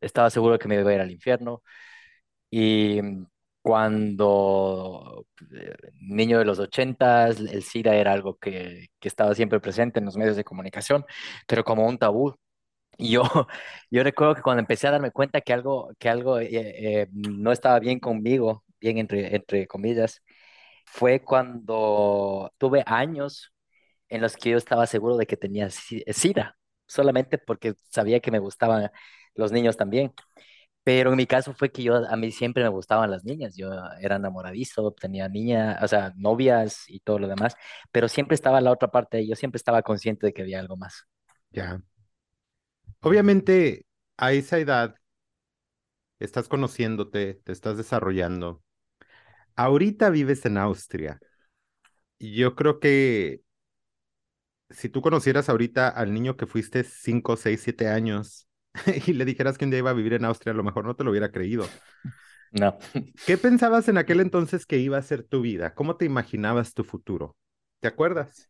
estaba 0.02 0.30
seguro 0.32 0.54
de 0.56 0.60
que 0.60 0.68
me 0.70 0.76
iba 0.80 0.92
a 0.92 0.96
ir 0.96 1.02
al 1.02 1.12
infierno 1.12 1.64
y 2.50 3.02
mm, 3.02 3.26
cuando 3.62 5.26
eh, 5.54 5.76
niño 6.02 6.40
de 6.40 6.46
los 6.46 6.60
ochentas, 6.60 7.40
el 7.40 7.64
SIDA 7.64 7.96
era 7.96 8.14
algo 8.14 8.38
que, 8.38 8.88
que 9.00 9.08
estaba 9.08 9.34
siempre 9.36 9.60
presente 9.60 10.00
en 10.00 10.06
los 10.06 10.18
medios 10.18 10.36
de 10.38 10.44
comunicación, 10.44 11.06
pero 11.48 11.64
como 11.64 11.88
un 11.88 11.98
tabú. 11.98 12.36
Y 12.98 13.12
yo, 13.12 13.24
yo 13.92 14.04
recuerdo 14.04 14.36
que 14.36 14.42
cuando 14.42 14.62
empecé 14.62 14.88
a 14.88 14.92
darme 14.92 15.12
cuenta 15.12 15.42
que 15.42 15.54
algo, 15.54 15.92
que 16.00 16.10
algo 16.10 16.40
eh, 16.40 16.50
eh, 17.04 17.08
no 17.12 17.52
estaba 17.52 17.80
bien 17.80 18.00
conmigo, 18.00 18.64
bien 18.80 18.98
entre, 18.98 19.36
entre 19.36 19.68
comillas, 19.68 20.22
fue 20.86 21.22
cuando 21.24 22.54
tuve 22.58 22.84
años 22.88 23.54
en 24.10 24.22
los 24.22 24.38
que 24.38 24.52
yo 24.52 24.58
estaba 24.58 24.88
seguro 24.88 25.18
de 25.18 25.28
que 25.28 25.38
tenía 25.38 25.70
si- 25.72 26.04
SIDA, 26.08 26.58
solamente 26.88 27.38
porque 27.40 27.76
sabía 27.92 28.20
que 28.22 28.32
me 28.32 28.40
gustaban 28.40 28.92
los 29.36 29.52
niños 29.52 29.78
también. 29.78 30.14
Pero 30.84 31.12
en 31.12 31.18
mi 31.18 31.26
caso 31.28 31.54
fue 31.54 31.72
que 31.72 31.84
yo, 31.84 31.96
a 32.10 32.16
mí 32.18 32.32
siempre 32.32 32.64
me 32.64 32.70
gustaban 32.70 33.12
las 33.12 33.26
niñas, 33.26 33.56
yo 33.58 33.70
era 34.02 34.18
enamoradizo, 34.18 34.92
tenía 34.94 35.30
niña, 35.30 35.80
o 35.82 35.88
sea, 35.88 36.14
novias 36.18 36.84
y 36.90 37.00
todo 37.02 37.20
lo 37.20 37.28
demás, 37.28 37.56
pero 37.92 38.08
siempre 38.08 38.36
estaba 38.36 38.62
la 38.62 38.72
otra 38.72 38.90
parte, 38.92 39.26
yo 39.28 39.36
siempre 39.36 39.58
estaba 39.58 39.82
consciente 39.84 40.28
de 40.28 40.34
que 40.34 40.44
había 40.44 40.60
algo 40.60 40.78
más. 40.78 41.08
Ya. 41.52 41.82
Obviamente, 43.02 43.86
a 44.18 44.34
esa 44.34 44.58
edad 44.60 44.96
estás 46.20 46.50
conociéndote, 46.50 47.36
te 47.36 47.54
estás 47.54 47.78
desarrollando. 47.78 48.65
Ahorita 49.56 50.10
vives 50.10 50.46
en 50.46 50.58
Austria. 50.58 51.20
Yo 52.20 52.56
creo 52.56 52.80
que 52.80 53.42
si 54.70 54.90
tú 54.90 55.02
conocieras 55.02 55.50
ahorita 55.50 55.88
al 55.90 56.14
niño 56.14 56.38
que 56.38 56.48
fuiste 56.48 56.84
5, 56.84 57.38
6, 57.38 57.62
7 57.64 57.88
años 57.88 58.48
y 59.08 59.14
le 59.14 59.26
dijeras 59.26 59.58
que 59.58 59.66
un 59.66 59.72
día 59.72 59.80
iba 59.80 59.92
a 59.92 59.94
vivir 59.94 60.14
en 60.14 60.26
Austria, 60.26 60.54
a 60.54 60.56
lo 60.56 60.64
mejor 60.64 60.86
no 60.86 60.96
te 60.96 61.04
lo 61.04 61.12
hubiera 61.12 61.32
creído. 61.32 61.66
No. 62.52 62.78
¿Qué 63.26 63.38
pensabas 63.38 63.88
en 63.88 63.98
aquel 63.98 64.20
entonces 64.20 64.66
que 64.66 64.78
iba 64.78 64.98
a 64.98 65.02
ser 65.02 65.24
tu 65.24 65.42
vida? 65.42 65.74
¿Cómo 65.74 65.98
te 65.98 66.06
imaginabas 66.06 66.74
tu 66.74 66.84
futuro? 66.84 67.36
¿Te 67.80 67.88
acuerdas? 67.88 68.50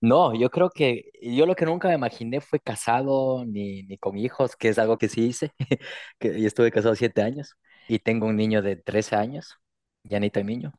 No, 0.00 0.32
yo 0.38 0.50
creo 0.50 0.70
que 0.70 1.10
yo 1.20 1.44
lo 1.46 1.56
que 1.56 1.66
nunca 1.66 1.88
me 1.88 1.94
imaginé 1.94 2.40
fue 2.40 2.60
casado 2.60 3.44
ni, 3.44 3.82
ni 3.82 3.98
con 3.98 4.16
hijos, 4.16 4.54
que 4.54 4.68
es 4.68 4.78
algo 4.78 4.96
que 4.96 5.08
sí 5.08 5.26
hice, 5.26 5.52
que 6.20 6.40
yo 6.40 6.46
estuve 6.46 6.70
casado 6.70 6.94
siete 6.94 7.22
años 7.22 7.56
y 7.88 7.98
tengo 7.98 8.26
un 8.26 8.36
niño 8.36 8.62
de 8.62 8.76
13 8.76 9.16
años, 9.16 9.58
ya 10.04 10.20
ni 10.20 10.30
tan 10.30 10.46
niño. 10.46 10.72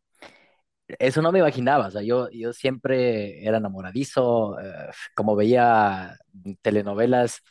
Eso 0.87 1.21
no 1.21 1.31
me 1.31 1.39
imaginaba, 1.39 1.87
o 1.87 1.91
sea, 1.91 2.01
yo, 2.01 2.29
yo 2.31 2.51
siempre 2.51 3.45
era 3.45 3.57
enamoradizo, 3.57 4.59
eh, 4.59 4.89
como 5.13 5.35
veía 5.35 6.17
telenovelas, 6.61 7.43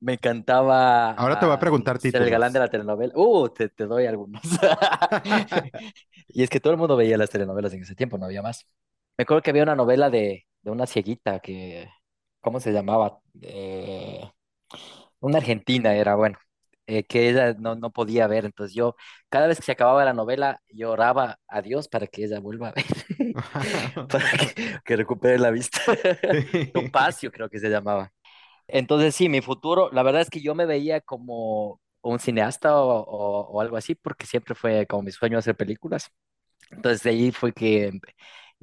me 0.00 0.14
encantaba 0.14 1.12
Ahora 1.12 1.38
te 1.38 1.44
voy 1.44 1.52
a 1.52 1.56
ah, 1.56 1.60
preguntar 1.60 2.00
ser 2.00 2.22
el 2.22 2.30
galán 2.30 2.52
de 2.52 2.58
la 2.58 2.68
telenovela. 2.68 3.12
Uh, 3.14 3.50
te, 3.50 3.68
te 3.68 3.84
doy 3.84 4.06
algunos. 4.06 4.42
Y 6.32 6.42
es 6.42 6.48
que 6.48 6.60
todo 6.60 6.72
el 6.72 6.78
mundo 6.78 6.96
veía 6.96 7.18
las 7.18 7.28
telenovelas 7.28 7.72
en 7.74 7.82
ese 7.82 7.94
tiempo, 7.94 8.16
no 8.16 8.26
había 8.26 8.40
más. 8.40 8.66
Me 9.18 9.22
acuerdo 9.22 9.42
que 9.42 9.50
había 9.50 9.64
una 9.64 9.74
novela 9.74 10.08
de, 10.10 10.46
de 10.62 10.70
una 10.70 10.86
cieguita 10.86 11.40
que, 11.40 11.88
¿cómo 12.40 12.60
se 12.60 12.72
llamaba? 12.72 13.18
Eh, 13.42 14.22
una 15.18 15.38
argentina 15.38 15.94
era, 15.94 16.14
bueno, 16.14 16.38
eh, 16.90 17.04
que 17.04 17.30
ella 17.30 17.54
no, 17.58 17.74
no 17.76 17.90
podía 17.92 18.26
ver. 18.26 18.44
Entonces 18.46 18.74
yo, 18.74 18.96
cada 19.30 19.46
vez 19.48 19.58
que 19.58 19.64
se 19.66 19.72
acababa 19.72 20.04
la 20.04 20.14
novela, 20.14 20.60
yo 20.68 20.92
oraba 20.92 21.38
a 21.48 21.62
Dios 21.62 21.88
para 21.88 22.06
que 22.08 22.24
ella 22.24 22.40
vuelva 22.40 22.68
a 22.70 22.72
ver, 22.72 22.84
para 24.08 24.30
que, 24.32 24.54
que 24.84 24.96
recupere 24.96 25.38
la 25.38 25.50
vista. 25.50 25.80
Topacio 26.72 27.30
creo 27.32 27.48
que 27.48 27.58
se 27.58 27.68
llamaba. 27.70 28.12
Entonces 28.68 29.14
sí, 29.14 29.28
mi 29.28 29.40
futuro, 29.42 29.90
la 29.92 30.02
verdad 30.04 30.22
es 30.22 30.30
que 30.30 30.40
yo 30.42 30.54
me 30.54 30.66
veía 30.66 31.00
como 31.00 31.80
un 32.02 32.18
cineasta 32.20 32.76
o, 32.80 33.00
o- 33.02 33.48
o 33.50 33.60
algo 33.60 33.76
así, 33.78 33.94
porque 33.96 34.26
siempre 34.26 34.54
fue 34.56 34.86
como 34.86 35.02
mi 35.04 35.12
sueño 35.12 35.38
hacer 35.38 35.56
películas. 35.56 36.10
Entonces 36.70 37.02
de 37.02 37.10
ahí 37.10 37.32
fue 37.32 37.52
que 37.52 37.92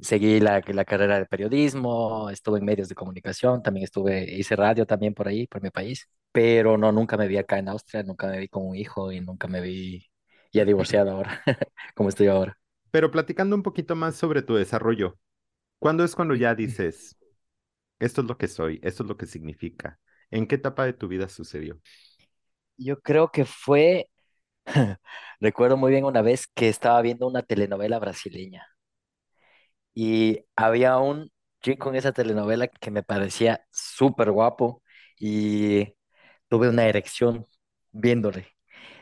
seguí 0.00 0.40
la, 0.40 0.62
la 0.66 0.84
carrera 0.84 1.18
de 1.18 1.26
periodismo, 1.26 2.30
estuve 2.30 2.58
en 2.58 2.64
medios 2.64 2.88
de 2.88 2.94
comunicación, 2.94 3.62
también 3.62 3.84
estuve, 3.84 4.24
hice 4.34 4.56
radio 4.56 4.86
también 4.86 5.14
por 5.14 5.28
ahí, 5.28 5.46
por 5.46 5.62
mi 5.62 5.70
país, 5.70 6.08
pero 6.32 6.78
no, 6.78 6.92
nunca 6.92 7.16
me 7.16 7.28
vi 7.28 7.38
acá 7.38 7.58
en 7.58 7.68
Austria, 7.68 8.02
nunca 8.02 8.26
me 8.28 8.38
vi 8.38 8.48
con 8.48 8.66
un 8.66 8.76
hijo 8.76 9.12
y 9.12 9.20
nunca 9.20 9.48
me 9.48 9.60
vi 9.60 10.06
ya 10.52 10.64
divorciado 10.64 11.10
ahora, 11.12 11.42
como 11.94 12.08
estoy 12.10 12.28
ahora. 12.28 12.58
Pero 12.90 13.10
platicando 13.10 13.54
un 13.56 13.62
poquito 13.62 13.96
más 13.96 14.16
sobre 14.16 14.42
tu 14.42 14.54
desarrollo, 14.54 15.18
¿cuándo 15.80 16.04
es 16.04 16.14
cuando 16.16 16.34
ya 16.34 16.54
dices, 16.56 17.18
esto 18.00 18.22
es 18.22 18.28
lo 18.28 18.38
que 18.38 18.48
soy, 18.48 18.80
esto 18.84 19.04
es 19.04 19.08
lo 19.08 19.16
que 19.16 19.26
significa? 19.26 20.00
¿En 20.30 20.46
qué 20.48 20.56
etapa 20.56 20.86
de 20.86 20.94
tu 20.94 21.08
vida 21.08 21.28
sucedió? 21.28 21.80
Yo 22.76 23.00
creo 23.00 23.30
que 23.30 23.44
fue, 23.44 24.10
recuerdo 25.40 25.76
muy 25.76 25.90
bien 25.92 26.04
una 26.04 26.22
vez 26.22 26.46
que 26.48 26.68
estaba 26.68 27.02
viendo 27.02 27.26
una 27.28 27.42
telenovela 27.42 27.98
brasileña 27.98 28.66
y 29.94 30.44
había 30.56 30.98
un 30.98 31.30
chico 31.62 31.90
en 31.90 31.96
esa 31.96 32.12
telenovela 32.12 32.68
que 32.68 32.90
me 32.90 33.02
parecía 33.02 33.64
súper 33.70 34.30
guapo 34.30 34.82
y 35.18 35.94
tuve 36.48 36.68
una 36.68 36.86
erección 36.86 37.46
viéndole. 37.92 38.48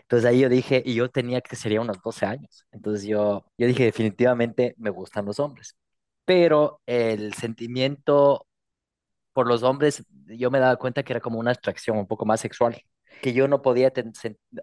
Entonces 0.02 0.28
ahí 0.28 0.40
yo 0.40 0.48
dije, 0.48 0.82
y 0.84 0.94
yo 0.94 1.10
tenía 1.10 1.40
que 1.40 1.56
sería 1.56 1.80
unos 1.80 2.00
12 2.02 2.26
años. 2.26 2.66
Entonces 2.72 3.06
yo, 3.06 3.44
yo 3.58 3.66
dije, 3.66 3.84
definitivamente 3.84 4.74
me 4.78 4.90
gustan 4.90 5.26
los 5.26 5.40
hombres. 5.40 5.76
Pero 6.24 6.80
el 6.86 7.34
sentimiento 7.34 8.46
por 9.32 9.46
los 9.46 9.62
hombres, 9.62 10.04
yo 10.26 10.50
me 10.50 10.58
daba 10.60 10.76
cuenta 10.76 11.02
que 11.02 11.12
era 11.12 11.20
como 11.20 11.38
una 11.38 11.52
atracción 11.52 11.98
un 11.98 12.06
poco 12.06 12.24
más 12.26 12.40
sexual, 12.40 12.80
que 13.22 13.32
yo 13.32 13.48
no 13.48 13.62
podía, 13.62 13.92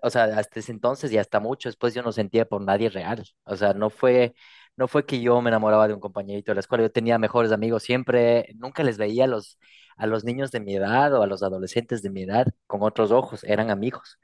o 0.01 0.09
sea, 0.09 0.23
hasta 0.25 0.59
ese 0.59 0.71
entonces 0.71 1.11
y 1.11 1.17
hasta 1.17 1.39
mucho 1.39 1.69
después 1.69 1.93
yo 1.93 2.01
no 2.03 2.11
sentía 2.11 2.45
por 2.45 2.61
nadie 2.61 2.89
real. 2.89 3.23
O 3.43 3.55
sea, 3.55 3.73
no 3.73 3.89
fue, 3.89 4.33
no 4.75 4.87
fue 4.87 5.05
que 5.05 5.21
yo 5.21 5.41
me 5.41 5.49
enamoraba 5.49 5.87
de 5.87 5.93
un 5.93 5.99
compañerito 5.99 6.51
de 6.51 6.55
la 6.55 6.59
escuela, 6.61 6.83
yo 6.83 6.91
tenía 6.91 7.17
mejores 7.19 7.51
amigos 7.51 7.83
siempre, 7.83 8.47
nunca 8.55 8.83
les 8.83 8.97
veía 8.97 9.27
los, 9.27 9.59
a 9.97 10.07
los 10.07 10.23
niños 10.23 10.51
de 10.51 10.59
mi 10.59 10.75
edad 10.75 11.13
o 11.13 11.23
a 11.23 11.27
los 11.27 11.43
adolescentes 11.43 12.01
de 12.01 12.09
mi 12.09 12.23
edad 12.23 12.47
con 12.67 12.83
otros 12.83 13.11
ojos, 13.11 13.43
eran 13.43 13.69
amigos. 13.69 14.19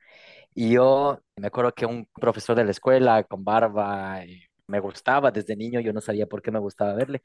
Y 0.53 0.71
yo 0.73 1.21
me 1.37 1.47
acuerdo 1.47 1.73
que 1.73 1.85
un 1.85 2.07
profesor 2.19 2.55
de 2.55 2.65
la 2.65 2.71
escuela 2.71 3.23
con 3.23 3.43
barba 3.43 4.23
eh, 4.23 4.47
me 4.67 4.79
gustaba 4.79 5.31
desde 5.31 5.55
niño, 5.55 5.79
yo 5.79 5.93
no 5.93 6.01
sabía 6.01 6.27
por 6.27 6.41
qué 6.41 6.51
me 6.51 6.59
gustaba 6.59 6.93
verle, 6.93 7.21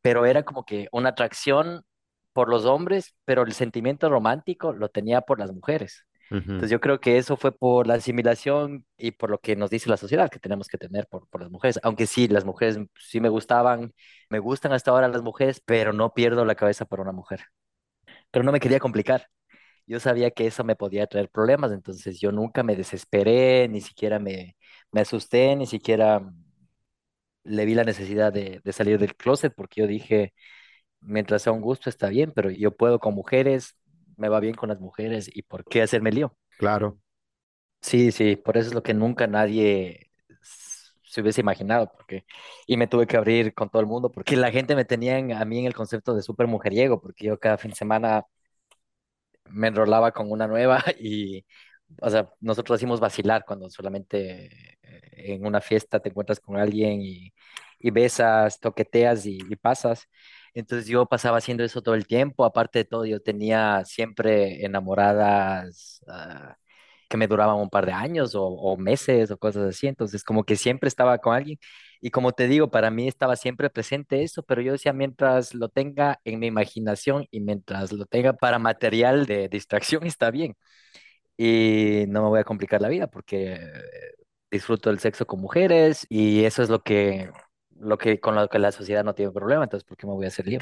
pero 0.00 0.26
era 0.26 0.44
como 0.44 0.64
que 0.64 0.88
una 0.92 1.10
atracción 1.10 1.84
por 2.32 2.48
los 2.48 2.64
hombres, 2.64 3.14
pero 3.24 3.42
el 3.42 3.52
sentimiento 3.52 4.08
romántico 4.08 4.72
lo 4.72 4.88
tenía 4.88 5.20
por 5.22 5.38
las 5.40 5.52
mujeres. 5.52 6.04
Entonces 6.54 6.72
yo 6.72 6.80
creo 6.80 7.00
que 7.00 7.18
eso 7.18 7.36
fue 7.36 7.52
por 7.52 7.86
la 7.86 7.94
asimilación 7.94 8.84
y 8.96 9.12
por 9.12 9.30
lo 9.30 9.38
que 9.40 9.56
nos 9.56 9.70
dice 9.70 9.88
la 9.90 9.96
sociedad 9.96 10.28
que 10.30 10.40
tenemos 10.40 10.68
que 10.68 10.78
tener 10.78 11.06
por, 11.08 11.28
por 11.28 11.40
las 11.42 11.50
mujeres. 11.50 11.78
Aunque 11.84 12.06
sí, 12.06 12.28
las 12.28 12.44
mujeres 12.44 12.78
sí 13.00 13.20
me 13.20 13.28
gustaban, 13.28 13.92
me 14.28 14.38
gustan 14.40 14.72
hasta 14.72 14.90
ahora 14.90 15.08
las 15.08 15.22
mujeres, 15.22 15.62
pero 15.64 15.92
no 15.92 16.14
pierdo 16.14 16.44
la 16.44 16.56
cabeza 16.56 16.84
por 16.84 17.00
una 17.00 17.12
mujer. 17.12 17.40
Pero 18.30 18.44
no 18.44 18.52
me 18.52 18.60
quería 18.60 18.80
complicar. 18.80 19.28
Yo 19.86 20.00
sabía 20.00 20.30
que 20.32 20.46
eso 20.46 20.64
me 20.64 20.76
podía 20.76 21.06
traer 21.08 21.30
problemas, 21.30 21.72
entonces 21.72 22.20
yo 22.20 22.32
nunca 22.32 22.62
me 22.64 22.76
desesperé, 22.76 23.68
ni 23.68 23.80
siquiera 23.82 24.18
me, 24.20 24.56
me 24.92 25.02
asusté, 25.02 25.56
ni 25.56 25.66
siquiera 25.66 26.22
le 27.44 27.64
vi 27.64 27.74
la 27.74 27.84
necesidad 27.84 28.32
de, 28.32 28.60
de 28.64 28.72
salir 28.72 28.98
del 28.98 29.16
closet, 29.16 29.54
porque 29.54 29.80
yo 29.82 29.86
dije, 29.86 30.34
mientras 31.00 31.42
sea 31.42 31.52
un 31.52 31.62
gusto 31.62 31.90
está 31.90 32.08
bien, 32.08 32.32
pero 32.34 32.50
yo 32.50 32.76
puedo 32.76 33.00
con 33.00 33.14
mujeres, 33.14 33.76
me 34.16 34.28
va 34.28 34.40
bien 34.40 34.54
con 34.56 34.68
las 34.70 34.80
mujeres, 34.80 35.30
¿y 35.34 35.42
por 35.42 35.64
qué 35.66 35.82
hacerme 35.82 36.12
lío? 36.12 36.36
claro, 36.56 37.00
Sí, 37.80 38.12
sí, 38.12 38.36
por 38.36 38.56
eso 38.56 38.68
es 38.68 38.74
lo 38.74 38.82
que 38.82 38.92
nunca 38.94 39.26
nadie 39.26 40.07
se 41.18 41.22
hubiese 41.22 41.40
imaginado, 41.40 41.90
porque, 41.92 42.24
y 42.66 42.76
me 42.76 42.86
tuve 42.86 43.06
que 43.06 43.16
abrir 43.16 43.54
con 43.54 43.68
todo 43.70 43.80
el 43.80 43.86
mundo, 43.88 44.10
porque 44.12 44.36
la 44.36 44.50
gente 44.52 44.76
me 44.76 44.84
tenía 44.84 45.18
en- 45.18 45.32
a 45.32 45.44
mí 45.44 45.58
en 45.60 45.66
el 45.66 45.74
concepto 45.74 46.14
de 46.14 46.22
súper 46.22 46.46
mujeriego, 46.46 47.00
porque 47.00 47.26
yo 47.26 47.38
cada 47.40 47.58
fin 47.58 47.70
de 47.70 47.76
semana 47.76 48.24
me 49.50 49.68
enrolaba 49.68 50.12
con 50.12 50.30
una 50.30 50.46
nueva 50.46 50.82
y, 51.00 51.44
o 52.02 52.10
sea, 52.10 52.30
nosotros 52.40 52.78
decimos 52.78 53.00
vacilar 53.00 53.44
cuando 53.46 53.70
solamente 53.70 54.46
eh, 54.82 55.34
en 55.34 55.46
una 55.46 55.60
fiesta 55.60 56.00
te 56.00 56.10
encuentras 56.10 56.40
con 56.40 56.56
alguien 56.56 57.00
y, 57.02 57.32
y 57.78 57.90
besas, 57.90 58.60
toqueteas 58.60 59.26
y, 59.26 59.38
y 59.48 59.56
pasas. 59.56 60.08
Entonces 60.54 60.88
yo 60.88 61.06
pasaba 61.06 61.38
haciendo 61.38 61.64
eso 61.64 61.82
todo 61.82 61.94
el 61.94 62.06
tiempo. 62.06 62.44
Aparte 62.44 62.80
de 62.80 62.84
todo, 62.84 63.04
yo 63.06 63.20
tenía 63.22 63.84
siempre 63.84 64.64
enamoradas 64.64 66.02
ah, 66.08 66.56
que 67.08 67.16
me 67.16 67.26
duraban 67.28 67.56
un 67.56 67.70
par 67.70 67.86
de 67.86 67.92
años 67.92 68.34
o, 68.34 68.44
o 68.46 68.76
meses 68.76 69.30
o 69.30 69.38
cosas 69.38 69.64
así. 69.68 69.86
Entonces 69.88 70.24
como 70.24 70.44
que 70.44 70.56
siempre 70.56 70.88
estaba 70.88 71.18
con 71.18 71.34
alguien. 71.34 71.58
Y 72.00 72.10
como 72.10 72.32
te 72.32 72.46
digo, 72.48 72.70
para 72.70 72.90
mí 72.90 73.08
estaba 73.08 73.36
siempre 73.36 73.70
presente 73.70 74.22
eso, 74.22 74.42
pero 74.44 74.62
yo 74.62 74.72
decía, 74.72 74.92
mientras 74.92 75.54
lo 75.54 75.68
tenga 75.68 76.20
en 76.24 76.38
mi 76.40 76.46
imaginación 76.46 77.26
y 77.30 77.40
mientras 77.40 77.92
lo 77.92 78.06
tenga 78.06 78.34
para 78.34 78.58
material 78.58 79.26
de 79.26 79.48
distracción, 79.48 80.04
está 80.06 80.30
bien. 80.30 80.56
Y 81.36 82.04
no 82.08 82.22
me 82.22 82.28
voy 82.30 82.40
a 82.40 82.44
complicar 82.44 82.82
la 82.82 82.88
vida 82.88 83.06
porque 83.08 83.58
disfruto 84.50 84.90
del 84.90 84.98
sexo 85.00 85.26
con 85.26 85.40
mujeres 85.40 86.06
y 86.08 86.44
eso 86.44 86.62
es 86.62 86.70
lo 86.70 86.82
que, 86.82 87.30
lo 87.78 87.98
que 87.98 88.20
con 88.20 88.34
lo 88.34 88.48
que 88.48 88.58
la 88.58 88.72
sociedad 88.72 89.04
no 89.04 89.14
tiene 89.14 89.32
problema, 89.32 89.64
entonces 89.64 89.84
¿por 89.86 89.96
qué 89.96 90.06
me 90.06 90.14
voy 90.14 90.24
a 90.26 90.28
hacer 90.28 90.46
lío? 90.46 90.60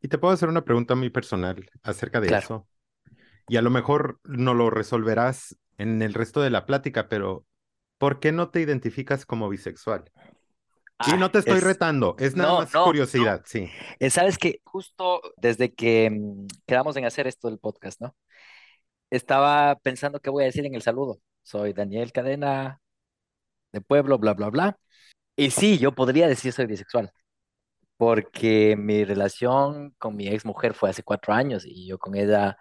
Y 0.00 0.08
te 0.08 0.18
puedo 0.18 0.34
hacer 0.34 0.48
una 0.48 0.64
pregunta 0.64 0.94
muy 0.94 1.10
personal 1.10 1.70
acerca 1.82 2.20
de 2.20 2.30
Claro. 2.30 2.34
eso. 2.34 2.68
Y 3.48 3.56
a 3.56 3.62
lo 3.62 3.70
mejor 3.70 4.20
no 4.24 4.54
lo 4.54 4.70
resolverás 4.70 5.56
en 5.78 6.02
el 6.02 6.14
resto 6.14 6.40
de 6.40 6.50
la 6.50 6.66
plática, 6.66 7.08
pero 7.08 7.44
¿por 7.98 8.20
qué 8.20 8.32
no 8.32 8.50
te 8.50 8.60
identificas 8.60 9.26
como 9.26 9.48
bisexual? 9.48 10.04
Y 11.06 11.12
Ah, 11.12 11.16
no 11.16 11.30
te 11.30 11.38
estoy 11.38 11.58
es, 11.58 11.62
retando, 11.62 12.16
es 12.18 12.34
nada 12.34 12.50
no, 12.52 12.58
más 12.60 12.74
no, 12.74 12.80
no. 12.80 12.84
curiosidad, 12.86 13.42
sí. 13.46 13.70
Eh, 14.00 14.10
Sabes 14.10 14.36
que 14.36 14.60
justo 14.64 15.20
desde 15.36 15.72
que 15.72 16.10
mm, 16.10 16.46
quedamos 16.66 16.96
en 16.96 17.04
hacer 17.04 17.26
esto 17.28 17.48
del 17.48 17.58
podcast, 17.58 18.00
¿no? 18.00 18.16
Estaba 19.10 19.76
pensando 19.76 20.20
qué 20.20 20.30
voy 20.30 20.42
a 20.44 20.46
decir 20.46 20.66
en 20.66 20.74
el 20.74 20.82
saludo. 20.82 21.20
Soy 21.42 21.72
Daniel 21.72 22.12
Cadena 22.12 22.80
de 23.72 23.80
Pueblo, 23.80 24.18
bla, 24.18 24.34
bla, 24.34 24.50
bla. 24.50 24.78
Y 25.36 25.50
sí, 25.50 25.78
yo 25.78 25.94
podría 25.94 26.28
decir 26.28 26.52
soy 26.52 26.66
bisexual, 26.66 27.12
porque 27.96 28.76
mi 28.78 29.04
relación 29.04 29.94
con 29.98 30.16
mi 30.16 30.28
ex 30.28 30.44
mujer 30.44 30.74
fue 30.74 30.90
hace 30.90 31.02
cuatro 31.02 31.34
años 31.34 31.64
y 31.66 31.86
yo 31.88 31.98
con 31.98 32.16
ella 32.16 32.56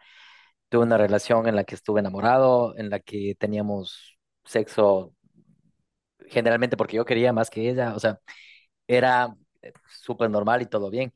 tuve 0.70 0.84
una 0.84 0.98
relación 0.98 1.48
en 1.48 1.56
la 1.56 1.64
que 1.64 1.76
estuve 1.76 2.00
enamorado, 2.02 2.78
en 2.78 2.90
la 2.90 3.00
que 3.00 3.36
teníamos 3.40 4.18
sexo 4.46 5.14
generalmente 6.28 6.78
porque 6.78 6.98
yo 6.98 7.06
quería 7.06 7.34
más 7.34 7.50
que 7.50 7.70
ella, 7.70 7.96
o 7.96 8.00
sea, 8.00 8.20
era 8.88 9.34
súper 10.04 10.30
normal 10.30 10.62
y 10.62 10.66
todo 10.68 10.90
bien. 10.90 11.14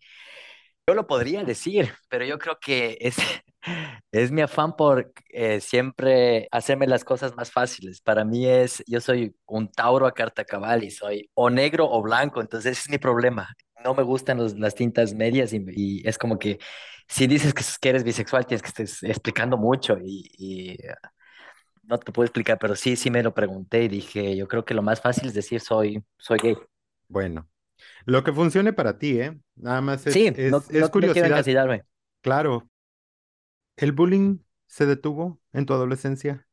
Yo 0.88 0.96
lo 0.96 1.08
podría 1.08 1.43
decir, 1.43 1.93
pero 2.10 2.25
yo 2.25 2.39
creo 2.39 2.60
que 2.62 2.98
es, 3.01 3.17
es 4.12 4.31
mi 4.31 4.41
afán 4.41 4.75
por 4.75 5.13
eh, 5.29 5.62
siempre 5.62 6.48
hacerme 6.51 6.88
las 6.88 7.03
cosas 7.05 7.36
más 7.36 7.51
fáciles. 7.51 8.01
Para 8.01 8.25
mí 8.25 8.48
es, 8.48 8.84
yo 8.88 9.01
soy 9.01 9.36
un 9.46 9.72
Tauro 9.72 10.08
a 10.08 10.13
carta 10.13 10.46
cabal 10.46 10.84
y 10.84 10.91
soy 10.91 11.29
o 11.36 11.50
negro 11.50 11.89
o 11.89 12.01
blanco, 12.01 12.41
entonces 12.41 12.74
ese 12.74 12.84
es 12.84 12.89
mi 12.91 12.98
problema. 13.00 13.50
No 13.83 13.93
me 13.95 14.03
gustan 14.03 14.38
los- 14.38 14.57
las 14.59 14.75
tintas 14.75 15.13
medias 15.13 15.53
y, 15.53 15.63
y 15.69 16.07
es 16.07 16.17
como 16.17 16.38
que 16.39 16.59
si 17.07 17.27
dices 17.27 17.53
que, 17.53 17.63
que 17.81 17.89
eres 17.89 18.03
bisexual 18.03 18.45
tienes 18.45 18.61
que 18.61 18.83
estar 18.83 19.09
explicando 19.09 19.57
mucho 19.57 19.97
y, 20.03 20.29
y, 20.38 20.77
no 21.83 21.97
te 22.00 22.11
puedo 22.11 22.25
explicar, 22.25 22.57
pero 22.59 22.75
sí, 22.75 22.95
sí 22.95 23.09
me 23.11 23.23
lo 23.23 23.33
pregunté 23.33 23.83
y 23.83 23.88
dije, 23.88 24.35
yo 24.35 24.47
creo 24.47 24.65
que 24.65 24.73
lo 24.73 24.81
más 24.81 25.01
fácil 25.01 25.27
es 25.27 25.33
decir 25.33 25.59
soy, 25.61 26.03
soy 26.17 26.39
gay. 26.39 26.55
Bueno, 27.07 27.50
lo 28.05 28.23
que 28.23 28.33
funcione 28.33 28.73
para 28.73 29.00
ti, 29.00 29.19
¿eh? 29.21 29.39
Nada 29.55 29.81
más 29.81 30.07
es, 30.07 30.19
Sí, 30.19 30.31
es, 30.33 30.71
no, 30.71 30.71
es 30.71 30.89
no 31.00 31.11
quiero 31.11 31.27
curiosidad. 31.29 31.29
encasillarme. 31.29 31.83
Claro. 32.21 32.69
¿El 33.75 33.91
bullying 33.91 34.39
se 34.67 34.85
detuvo 34.85 35.41
en 35.51 35.65
tu 35.65 35.73
adolescencia? 35.73 36.47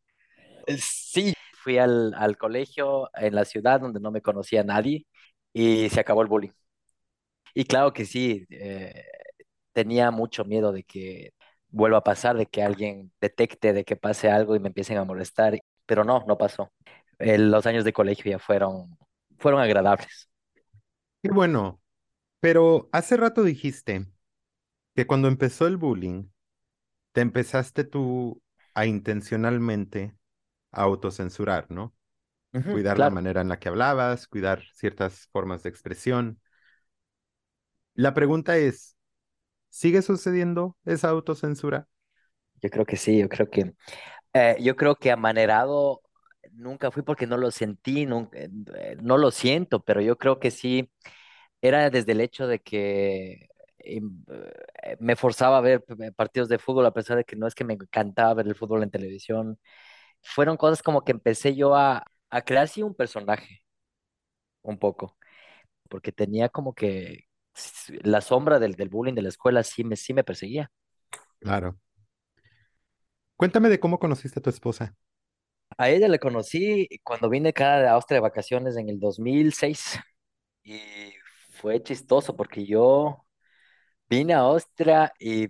Sí, 0.78 1.32
fui 1.62 1.78
al, 1.78 2.14
al 2.14 2.36
colegio 2.36 3.10
en 3.14 3.34
la 3.34 3.44
ciudad 3.44 3.80
donde 3.80 4.00
no 4.00 4.10
me 4.10 4.20
conocía 4.22 4.62
nadie 4.64 5.06
y 5.52 5.88
se 5.90 6.00
acabó 6.00 6.22
el 6.22 6.28
bullying. 6.28 6.50
Y 7.58 7.64
claro 7.64 7.92
que 7.92 8.04
sí, 8.04 8.46
eh, 8.50 9.04
tenía 9.72 10.12
mucho 10.12 10.44
miedo 10.44 10.70
de 10.70 10.84
que 10.84 11.32
vuelva 11.70 11.98
a 11.98 12.04
pasar, 12.04 12.36
de 12.36 12.46
que 12.46 12.62
alguien 12.62 13.10
detecte, 13.20 13.72
de 13.72 13.84
que 13.84 13.96
pase 13.96 14.30
algo 14.30 14.54
y 14.54 14.60
me 14.60 14.68
empiecen 14.68 14.96
a 14.96 15.04
molestar, 15.04 15.58
pero 15.84 16.04
no, 16.04 16.24
no 16.28 16.38
pasó. 16.38 16.72
Eh, 17.18 17.36
los 17.36 17.66
años 17.66 17.84
de 17.84 17.92
colegio 17.92 18.30
ya 18.30 18.38
fueron, 18.38 18.96
fueron 19.40 19.60
agradables. 19.60 20.28
Qué 21.20 21.30
bueno, 21.32 21.80
pero 22.40 22.88
hace 22.92 23.16
rato 23.16 23.42
dijiste 23.44 24.06
que 24.96 25.06
cuando 25.06 25.28
empezó 25.28 25.66
el 25.66 25.76
bullying, 25.76 26.28
te 27.12 27.22
empezaste 27.22 27.84
tú 27.84 28.42
a 28.74 28.86
intencionalmente 28.86 30.14
a 30.72 30.82
autocensurar, 30.82 31.70
¿no? 31.70 31.94
Cuidar 32.72 32.98
la 32.98 33.10
manera 33.10 33.40
en 33.42 33.48
la 33.48 33.58
que 33.58 33.68
hablabas, 33.68 34.28
cuidar 34.28 34.62
ciertas 34.74 35.28
formas 35.32 35.62
de 35.62 35.70
expresión. 35.70 36.40
La 37.98 38.14
pregunta 38.14 38.56
es, 38.56 38.96
¿sigue 39.70 40.02
sucediendo 40.02 40.76
esa 40.86 41.10
autocensura? 41.10 41.88
yo 42.62 42.70
creo 42.70 42.86
que 42.86 42.96
sí, 42.96 43.18
yo 43.18 43.28
creo 43.28 43.50
que, 43.50 43.74
eh, 44.34 44.56
yo 44.60 44.76
creo 44.76 44.96
que 44.96 45.10
amanerado 45.10 46.02
nunca 46.52 46.90
fui 46.90 47.02
porque 47.02 47.26
no 47.26 47.36
lo 47.36 47.50
sentí, 47.50 48.02
eh, 48.04 48.48
eh, 48.76 48.96
no 49.02 49.18
lo 49.18 49.30
siento, 49.30 49.80
pero 49.82 50.00
yo 50.00 50.16
creo 50.18 50.38
que 50.40 50.50
sí 50.50 50.90
era 51.62 51.90
desde 51.90 52.12
el 52.12 52.20
hecho 52.20 52.46
de 52.46 52.60
que 52.60 53.48
me 55.00 55.16
forzaba 55.16 55.58
a 55.58 55.60
ver 55.60 55.84
partidos 56.16 56.48
de 56.48 56.58
fútbol, 56.58 56.86
a 56.86 56.92
pesar 56.94 57.16
de 57.16 57.24
que 57.24 57.36
no 57.36 57.46
es 57.46 57.54
que 57.54 57.64
me 57.64 57.74
encantaba 57.74 58.34
ver 58.34 58.46
el 58.48 58.54
fútbol 58.54 58.82
en 58.82 58.90
televisión. 58.90 59.58
Fueron 60.22 60.56
cosas 60.56 60.82
como 60.82 61.04
que 61.04 61.12
empecé 61.12 61.54
yo 61.56 61.74
a, 61.76 62.04
a 62.30 62.42
crear 62.42 62.68
sí 62.68 62.82
un 62.82 62.94
personaje, 62.94 63.62
un 64.62 64.78
poco, 64.78 65.16
porque 65.90 66.12
tenía 66.12 66.50
como 66.50 66.74
que 66.74 67.27
la 68.02 68.20
sombra 68.20 68.58
del, 68.58 68.74
del 68.74 68.88
bullying 68.88 69.14
de 69.14 69.22
la 69.22 69.28
escuela 69.30 69.62
sí 69.62 69.84
me, 69.84 69.96
sí 69.96 70.14
me 70.14 70.24
perseguía. 70.24 70.70
Claro. 71.40 71.78
Cuéntame 73.36 73.70
de 73.70 73.80
cómo 73.80 73.98
conociste 73.98 74.38
a 74.40 74.42
tu 74.42 74.50
esposa. 74.50 74.94
A 75.76 75.90
ella 75.90 76.08
le 76.08 76.18
conocí 76.18 76.88
cuando 77.04 77.28
vine 77.28 77.50
acá 77.50 77.78
de 77.80 77.88
Austria 77.88 78.16
de 78.16 78.20
vacaciones 78.22 78.76
en 78.76 78.88
el 78.88 78.98
2006 78.98 79.98
y 80.64 80.80
fue 81.50 81.82
chistoso 81.82 82.36
porque 82.36 82.66
yo 82.66 83.24
vine 84.08 84.34
a 84.34 84.40
Austria 84.40 85.12
y 85.20 85.48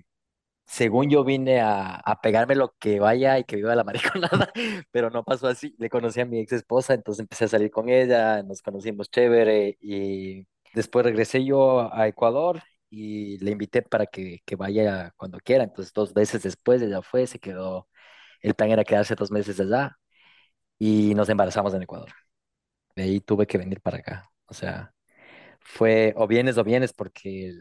Según 0.66 1.10
yo 1.10 1.24
vine 1.24 1.60
a, 1.62 1.96
a 1.96 2.20
pegarme 2.22 2.56
lo 2.56 2.74
que 2.80 3.00
vaya 3.00 3.38
y 3.38 3.44
que 3.44 3.56
viva 3.56 3.74
la 3.76 3.84
mariconada, 3.84 4.52
pero 4.92 5.10
no 5.10 5.24
pasó 5.24 5.48
así. 5.48 5.74
Le 5.78 5.90
conocí 5.90 6.20
a 6.20 6.26
mi 6.26 6.40
ex 6.40 6.52
esposa, 6.54 6.94
entonces 6.94 7.20
empecé 7.22 7.46
a 7.46 7.48
salir 7.48 7.70
con 7.72 7.88
ella, 7.90 8.42
nos 8.44 8.62
conocimos 8.62 9.10
chévere 9.10 9.78
y 9.80 10.46
después 10.74 11.04
regresé 11.04 11.44
yo 11.44 11.92
a 11.94 12.08
Ecuador 12.08 12.62
y 12.90 13.38
le 13.38 13.50
invité 13.52 13.82
para 13.82 14.06
que, 14.06 14.40
que 14.44 14.56
vaya 14.56 15.12
cuando 15.16 15.38
quiera. 15.40 15.64
Entonces 15.64 15.92
dos 15.92 16.14
veces 16.14 16.42
después 16.42 16.82
ella 16.82 17.02
fue, 17.02 17.26
se 17.26 17.38
quedó, 17.38 17.88
el 18.42 18.54
plan 18.54 18.70
era 18.70 18.84
quedarse 18.84 19.14
dos 19.16 19.30
meses 19.30 19.60
allá 19.60 19.96
y 20.78 21.14
nos 21.14 21.28
embarazamos 21.28 21.74
en 21.74 21.82
Ecuador. 21.82 22.10
De 22.96 23.04
ahí 23.04 23.20
tuve 23.20 23.46
que 23.46 23.58
venir 23.58 23.80
para 23.82 23.98
acá. 23.98 24.30
O 24.46 24.54
sea, 24.54 24.94
fue 25.60 26.14
o 26.16 26.26
vienes 26.28 26.58
o 26.58 26.64
vienes 26.64 26.92
porque 26.94 27.60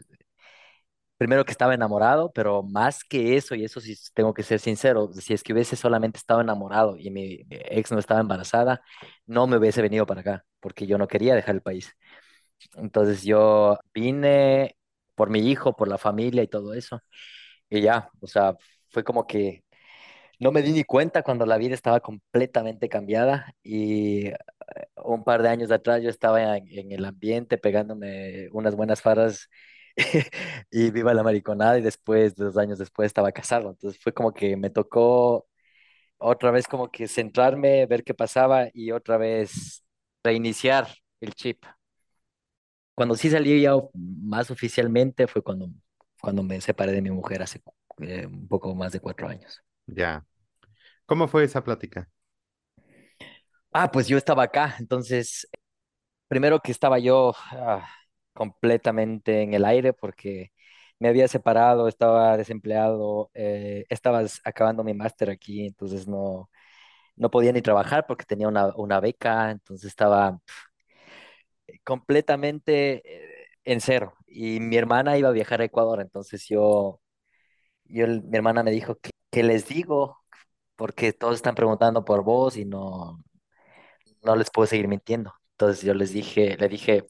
primero 1.16 1.44
que 1.44 1.50
estaba 1.52 1.74
enamorado, 1.74 2.30
pero 2.32 2.62
más 2.62 3.02
que 3.04 3.36
eso, 3.36 3.54
y 3.54 3.64
eso 3.64 3.80
sí 3.80 3.94
tengo 4.14 4.32
que 4.34 4.42
ser 4.44 4.60
sincero, 4.60 5.10
si 5.12 5.34
es 5.34 5.42
que 5.42 5.52
hubiese 5.52 5.74
solamente 5.76 6.18
estado 6.18 6.40
enamorado 6.40 6.96
y 6.96 7.10
mi 7.10 7.44
ex 7.50 7.90
no 7.92 7.98
estaba 7.98 8.20
embarazada, 8.20 8.80
no 9.26 9.46
me 9.46 9.56
hubiese 9.56 9.82
venido 9.82 10.06
para 10.06 10.20
acá, 10.20 10.44
porque 10.60 10.86
yo 10.86 10.96
no 10.98 11.08
quería 11.08 11.34
dejar 11.34 11.56
el 11.56 11.62
país. 11.62 11.92
Entonces 12.76 13.22
yo 13.24 13.78
vine 13.94 14.76
por 15.14 15.30
mi 15.30 15.40
hijo, 15.50 15.76
por 15.76 15.88
la 15.88 15.98
familia 15.98 16.42
y 16.42 16.48
todo 16.48 16.74
eso, 16.74 17.00
y 17.70 17.82
ya, 17.82 18.10
o 18.20 18.26
sea, 18.28 18.56
fue 18.90 19.04
como 19.04 19.26
que 19.26 19.64
no 20.40 20.52
me 20.52 20.62
di 20.62 20.72
ni 20.72 20.84
cuenta 20.84 21.22
cuando 21.22 21.46
la 21.46 21.58
vida 21.58 21.74
estaba 21.74 22.00
completamente 22.00 22.88
cambiada 22.88 23.54
y 23.62 24.28
eh, 24.28 24.36
un 25.04 25.24
par 25.24 25.42
de 25.42 25.48
años 25.50 25.70
atrás 25.70 26.02
yo 26.02 26.10
estaba 26.10 26.56
en, 26.58 26.66
en 26.78 26.92
el 26.92 27.04
ambiente 27.04 27.58
pegándome 27.58 28.48
unas 28.52 28.74
buenas 28.76 29.02
faras 29.02 29.48
y 30.70 30.90
viva 30.90 31.14
la 31.14 31.22
mariconada 31.22 31.78
y 31.78 31.82
después, 31.82 32.34
dos 32.36 32.56
años 32.58 32.78
después, 32.78 33.06
estaba 33.08 33.32
casado. 33.32 33.70
Entonces 33.70 34.00
fue 34.02 34.12
como 34.14 34.32
que 34.34 34.56
me 34.56 34.70
tocó 34.70 35.46
otra 36.18 36.50
vez 36.50 36.66
como 36.68 36.90
que 36.90 37.08
centrarme, 37.08 37.86
ver 37.86 38.04
qué 38.04 38.14
pasaba 38.14 38.68
y 38.72 38.92
otra 38.92 39.16
vez 39.18 39.84
reiniciar 40.24 40.88
el 41.20 41.34
chip. 41.34 41.64
Cuando 42.98 43.14
sí 43.14 43.30
salí 43.30 43.62
ya 43.62 43.74
más 43.94 44.50
oficialmente 44.50 45.28
fue 45.28 45.40
cuando, 45.40 45.68
cuando 46.20 46.42
me 46.42 46.60
separé 46.60 46.90
de 46.90 47.00
mi 47.00 47.12
mujer 47.12 47.40
hace 47.42 47.62
eh, 48.00 48.26
un 48.26 48.48
poco 48.48 48.74
más 48.74 48.90
de 48.90 48.98
cuatro 48.98 49.28
años. 49.28 49.62
Ya. 49.86 50.26
¿Cómo 51.06 51.28
fue 51.28 51.44
esa 51.44 51.62
plática? 51.62 52.10
Ah, 53.70 53.88
pues 53.92 54.08
yo 54.08 54.18
estaba 54.18 54.42
acá, 54.42 54.74
entonces 54.80 55.46
primero 56.28 56.60
que 56.60 56.72
estaba 56.72 56.98
yo 56.98 57.34
ah, 57.52 57.88
completamente 58.34 59.42
en 59.42 59.54
el 59.54 59.64
aire 59.64 59.92
porque 59.92 60.52
me 60.98 61.08
había 61.08 61.28
separado, 61.28 61.88
estaba 61.88 62.36
desempleado, 62.36 63.30
eh, 63.34 63.86
estaba 63.90 64.22
acabando 64.44 64.84
mi 64.84 64.94
máster 64.94 65.30
aquí, 65.30 65.66
entonces 65.66 66.08
no, 66.08 66.50
no 67.16 67.30
podía 67.30 67.52
ni 67.52 67.62
trabajar 67.62 68.06
porque 68.08 68.24
tenía 68.26 68.48
una, 68.48 68.74
una 68.76 69.00
beca, 69.00 69.50
entonces 69.52 69.88
estaba 69.88 70.40
completamente 71.88 73.02
eh, 73.04 73.46
en 73.64 73.80
cero. 73.80 74.14
y 74.26 74.60
mi 74.60 74.76
hermana 74.76 75.16
iba 75.18 75.30
a 75.30 75.32
viajar 75.32 75.62
a 75.62 75.64
Ecuador, 75.64 76.00
entonces 76.02 76.46
yo, 76.48 77.00
yo 77.84 78.06
mi 78.08 78.36
hermana 78.36 78.62
me 78.62 78.72
dijo, 78.72 78.96
¿qué, 78.96 79.10
qué 79.30 79.42
les 79.42 79.68
digo? 79.68 80.18
Porque 80.76 81.12
todos 81.14 81.36
están 81.36 81.54
preguntando 81.56 82.04
por 82.04 82.24
vos 82.24 82.56
y 82.58 82.64
no, 82.66 83.22
no 84.22 84.36
les 84.36 84.50
puedo 84.50 84.66
seguir 84.66 84.88
mintiendo. 84.88 85.34
Entonces 85.52 85.84
yo 85.84 85.94
les 85.94 86.12
dije, 86.12 86.56
le 86.58 86.68
dije, 86.68 87.04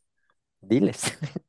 diles, 0.61 1.03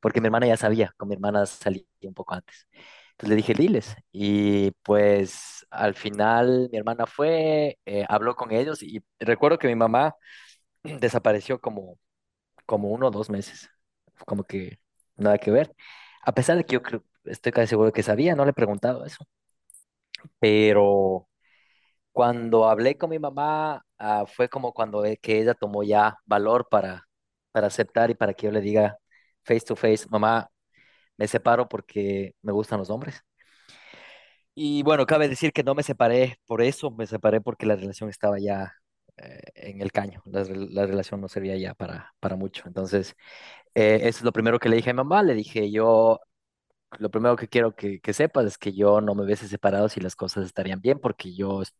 porque 0.00 0.20
mi 0.20 0.28
hermana 0.28 0.46
ya 0.48 0.56
sabía, 0.56 0.94
con 0.98 1.08
mi 1.08 1.14
hermana 1.16 1.46
salí 1.46 1.88
un 2.02 2.14
poco 2.14 2.34
antes. 2.34 2.68
Entonces 3.12 3.30
le 3.30 3.36
dije, 3.36 3.54
diles. 3.54 3.96
Y 4.12 4.72
pues 4.82 5.66
al 5.70 5.94
final 5.94 6.68
mi 6.72 6.78
hermana 6.78 7.06
fue, 7.06 7.78
eh, 7.86 8.06
habló 8.08 8.36
con 8.36 8.52
ellos 8.52 8.82
y 8.82 9.02
recuerdo 9.20 9.58
que 9.58 9.68
mi 9.68 9.76
mamá 9.76 10.16
desapareció 10.84 11.60
como, 11.60 11.98
como 12.70 12.88
uno 12.90 13.08
o 13.08 13.10
dos 13.10 13.30
meses, 13.30 13.68
como 14.26 14.44
que 14.44 14.78
nada 15.16 15.38
que 15.38 15.50
ver. 15.50 15.74
A 16.22 16.32
pesar 16.34 16.56
de 16.56 16.64
que 16.64 16.74
yo 16.74 16.82
creo, 16.82 17.04
estoy 17.24 17.52
casi 17.52 17.68
seguro 17.68 17.92
que 17.92 18.02
sabía, 18.04 18.36
no 18.36 18.44
le 18.44 18.50
he 18.52 18.54
preguntado 18.54 19.04
eso. 19.04 19.26
Pero 20.38 21.28
cuando 22.12 22.68
hablé 22.68 22.98
con 22.98 23.10
mi 23.10 23.18
mamá, 23.18 23.84
ah, 23.98 24.26
fue 24.26 24.48
como 24.48 24.72
cuando 24.74 25.02
que 25.22 25.40
ella 25.40 25.54
tomó 25.54 25.82
ya 25.84 26.18
valor 26.26 26.68
para, 26.70 27.08
para 27.52 27.68
aceptar 27.68 28.10
y 28.10 28.14
para 28.14 28.34
que 28.34 28.46
yo 28.46 28.52
le 28.52 28.60
diga 28.62 28.98
face 29.44 29.62
to 29.62 29.76
face, 29.76 30.06
mamá, 30.10 30.50
me 31.18 31.28
separo 31.28 31.68
porque 31.68 32.34
me 32.42 32.52
gustan 32.52 32.80
los 32.80 32.90
hombres. 32.90 33.22
Y 34.54 34.82
bueno, 34.82 35.06
cabe 35.06 35.28
decir 35.28 35.52
que 35.52 35.62
no 35.62 35.74
me 35.74 35.82
separé 35.82 36.38
por 36.46 36.62
eso, 36.62 36.90
me 36.90 37.06
separé 37.06 37.40
porque 37.40 37.66
la 37.66 37.76
relación 37.76 38.10
estaba 38.10 38.38
ya 38.38 38.74
eh, 39.18 39.40
en 39.54 39.80
el 39.82 39.92
caño, 39.92 40.22
la, 40.26 40.44
la 40.44 40.86
relación 40.86 41.20
no 41.20 41.28
servía 41.28 41.56
ya 41.56 41.74
para, 41.74 42.14
para 42.20 42.36
mucho. 42.36 42.64
Entonces, 42.66 43.16
eh, 43.74 44.00
eso 44.04 44.20
es 44.20 44.22
lo 44.24 44.32
primero 44.32 44.58
que 44.60 44.68
le 44.70 44.76
dije 44.76 44.90
a 44.90 44.94
mi 44.94 44.98
mamá, 44.98 45.22
le 45.24 45.34
dije 45.34 45.70
yo, 45.70 46.20
lo 46.98 47.10
primero 47.10 47.36
que 47.36 47.48
quiero 47.48 47.74
que, 47.74 48.00
que 48.00 48.12
sepas 48.12 48.46
es 48.46 48.58
que 48.58 48.72
yo 48.72 49.00
no 49.00 49.14
me 49.14 49.24
hubiese 49.24 49.48
separado 49.48 49.88
si 49.88 50.00
las 50.00 50.16
cosas 50.16 50.46
estarían 50.46 50.80
bien, 50.80 50.98
porque 51.00 51.34
yo 51.34 51.62
es- 51.62 51.74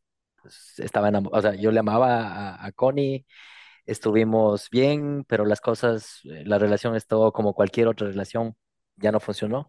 estaba 0.78 1.08
enamorado, 1.08 1.38
o 1.38 1.42
sea, 1.52 1.60
yo 1.60 1.70
le 1.72 1.80
amaba 1.80 2.22
a, 2.54 2.66
a 2.66 2.72
Connie, 2.72 3.26
estuvimos 3.86 4.68
bien, 4.70 5.24
pero 5.28 5.44
las 5.46 5.60
cosas, 5.60 6.20
eh, 6.24 6.44
la 6.46 6.58
relación 6.58 6.96
estuvo 6.96 7.32
como 7.32 7.54
cualquier 7.54 7.88
otra 7.88 8.08
relación, 8.08 8.56
ya 8.96 9.12
no 9.12 9.20
funcionó. 9.20 9.68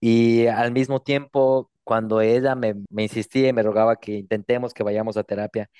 Y 0.00 0.46
al 0.46 0.72
mismo 0.72 1.00
tiempo, 1.02 1.70
cuando 1.84 2.20
ella 2.20 2.54
me, 2.54 2.74
me 2.90 3.04
insistía 3.04 3.48
y 3.48 3.52
me 3.52 3.62
rogaba 3.62 3.96
que 3.96 4.12
intentemos 4.18 4.74
que 4.74 4.82
vayamos 4.82 5.16
a 5.16 5.24
terapia, 5.24 5.70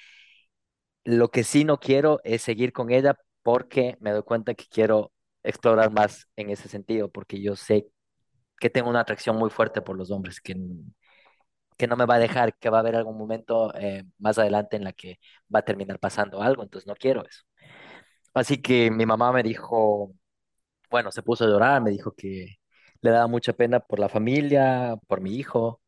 lo 1.06 1.30
que 1.30 1.44
sí 1.44 1.64
no 1.64 1.78
quiero 1.78 2.20
es 2.24 2.42
seguir 2.42 2.72
con 2.72 2.90
ella 2.92 3.16
porque 3.42 3.96
me 4.00 4.10
doy 4.12 4.22
cuenta 4.24 4.54
que 4.54 4.66
quiero 4.68 5.12
explorar 5.44 5.92
más 5.92 6.28
en 6.36 6.50
ese 6.50 6.68
sentido, 6.68 7.10
porque 7.10 7.40
yo 7.40 7.56
sé 7.56 7.88
que 8.60 8.70
tengo 8.70 8.90
una 8.90 9.00
atracción 9.00 9.36
muy 9.36 9.50
fuerte 9.50 9.82
por 9.82 9.96
los 9.96 10.10
hombres, 10.10 10.40
que, 10.40 10.56
que 11.76 11.86
no 11.86 11.96
me 11.96 12.06
va 12.06 12.14
a 12.16 12.18
dejar, 12.18 12.56
que 12.58 12.70
va 12.70 12.78
a 12.78 12.80
haber 12.80 12.96
algún 12.96 13.18
momento 13.18 13.72
eh, 13.76 14.04
más 14.18 14.38
adelante 14.38 14.76
en 14.76 14.84
la 14.84 14.92
que 14.92 15.18
va 15.54 15.60
a 15.60 15.62
terminar 15.64 15.98
pasando 15.98 16.42
algo, 16.42 16.62
entonces 16.62 16.86
no 16.86 16.94
quiero 16.96 17.24
eso. 17.26 17.42
Así 18.34 18.62
que 18.62 18.90
mi 18.90 19.06
mamá 19.06 19.32
me 19.32 19.42
dijo, 19.42 20.14
bueno, 20.90 21.12
se 21.12 21.22
puso 21.22 21.44
a 21.44 21.48
llorar, 21.48 21.82
me 21.82 21.90
dijo 21.90 22.12
que 22.14 22.56
le 23.02 23.10
daba 23.10 23.28
mucha 23.28 23.52
pena 23.54 23.80
por 23.80 23.98
la 24.00 24.08
familia, 24.08 24.96
por 25.08 25.20
mi 25.20 25.36
hijo, 25.36 25.82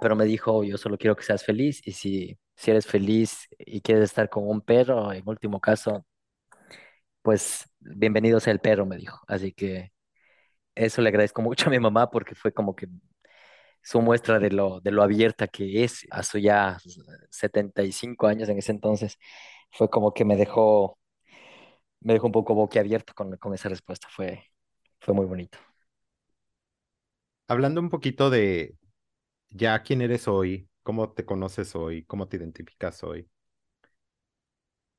pero 0.00 0.16
me 0.16 0.26
dijo, 0.26 0.64
yo 0.64 0.78
solo 0.78 0.98
quiero 0.98 1.16
que 1.16 1.24
seas 1.24 1.44
feliz 1.44 1.82
y 1.86 1.92
si, 1.92 2.38
si 2.56 2.70
eres 2.72 2.86
feliz 2.86 3.48
y 3.58 3.80
quieres 3.82 4.04
estar 4.04 4.28
con 4.30 4.48
un 4.48 4.60
perro, 4.62 5.12
en 5.12 5.22
último 5.28 5.60
caso, 5.60 6.04
pues 7.22 7.64
bienvenido 7.80 8.40
sea 8.40 8.52
el 8.52 8.60
perro, 8.60 8.86
me 8.86 8.96
dijo. 8.96 9.20
Así 9.26 9.52
que 9.52 9.92
eso 10.74 11.02
le 11.02 11.10
agradezco 11.10 11.42
mucho 11.42 11.68
a 11.68 11.70
mi 11.70 11.80
mamá 11.80 12.10
porque 12.10 12.34
fue 12.34 12.52
como 12.52 12.76
que 12.76 12.88
su 13.82 14.00
muestra 14.02 14.38
de 14.40 14.50
lo, 14.50 14.80
de 14.80 14.90
lo 14.92 15.02
abierta 15.02 15.48
que 15.48 15.84
es 15.84 16.06
a 16.10 16.22
su 16.22 16.38
ya 16.38 16.78
75 17.30 18.28
años 18.28 18.48
en 18.48 18.58
ese 18.58 18.72
entonces. 18.72 19.18
Fue 19.72 19.90
como 19.90 20.14
que 20.14 20.24
me 20.24 20.36
dejó, 20.36 20.98
me 22.00 22.14
dejó 22.14 22.26
un 22.26 22.32
poco 22.32 22.54
boquiabierto 22.54 23.14
con, 23.14 23.36
con 23.38 23.54
esa 23.54 23.68
respuesta. 23.68 24.08
Fue, 24.10 24.44
fue 25.00 25.14
muy 25.14 25.26
bonito. 25.26 25.58
Hablando 27.48 27.80
un 27.80 27.90
poquito 27.90 28.30
de 28.30 28.76
ya 29.50 29.82
quién 29.82 30.02
eres 30.02 30.28
hoy, 30.28 30.68
cómo 30.86 31.12
te 31.12 31.26
conoces 31.26 31.76
hoy, 31.76 32.04
cómo 32.06 32.28
te 32.28 32.38
identificas 32.38 33.04
hoy. 33.04 33.28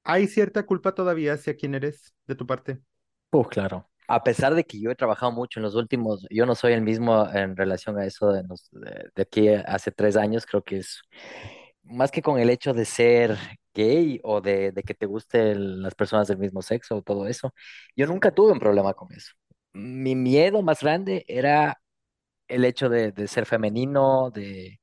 ¿Hay 0.03 0.27
cierta 0.27 0.65
culpa 0.65 0.95
todavía 0.95 1.33
hacia 1.33 1.55
quién 1.55 1.75
eres 1.75 2.15
de 2.25 2.35
tu 2.35 2.47
parte? 2.47 2.81
Pues 3.29 3.47
claro. 3.49 3.89
A 4.07 4.23
pesar 4.23 4.55
de 4.55 4.63
que 4.63 4.79
yo 4.79 4.89
he 4.89 4.95
trabajado 4.95 5.31
mucho 5.33 5.59
en 5.59 5.63
los 5.63 5.75
últimos, 5.75 6.25
yo 6.29 6.45
no 6.45 6.55
soy 6.55 6.71
el 6.73 6.81
mismo 6.81 7.27
en 7.33 7.57
relación 7.57 7.99
a 7.99 8.05
eso 8.05 8.31
de, 8.31 8.43
los- 8.43 8.69
de, 8.71 9.09
de 9.15 9.21
aquí 9.21 9.49
hace 9.49 9.91
tres 9.91 10.15
años, 10.15 10.45
creo 10.45 10.63
que 10.63 10.77
es 10.77 11.01
más 11.83 12.11
que 12.11 12.21
con 12.21 12.39
el 12.39 12.49
hecho 12.49 12.73
de 12.73 12.85
ser 12.85 13.37
gay 13.73 14.19
o 14.23 14.41
de, 14.41 14.71
de 14.71 14.83
que 14.83 14.93
te 14.95 15.05
gusten 15.07 15.81
las 15.83 15.95
personas 15.95 16.27
del 16.27 16.37
mismo 16.39 16.61
sexo 16.61 16.97
o 16.97 17.01
todo 17.03 17.27
eso, 17.27 17.53
yo 17.95 18.07
nunca 18.07 18.31
tuve 18.33 18.51
un 18.53 18.59
problema 18.59 18.93
con 18.93 19.11
eso. 19.13 19.33
Mi 19.73 20.15
miedo 20.15 20.61
más 20.63 20.81
grande 20.81 21.25
era 21.27 21.79
el 22.47 22.65
hecho 22.65 22.89
de, 22.89 23.11
de 23.11 23.27
ser 23.27 23.45
femenino, 23.45 24.31
de 24.31 24.79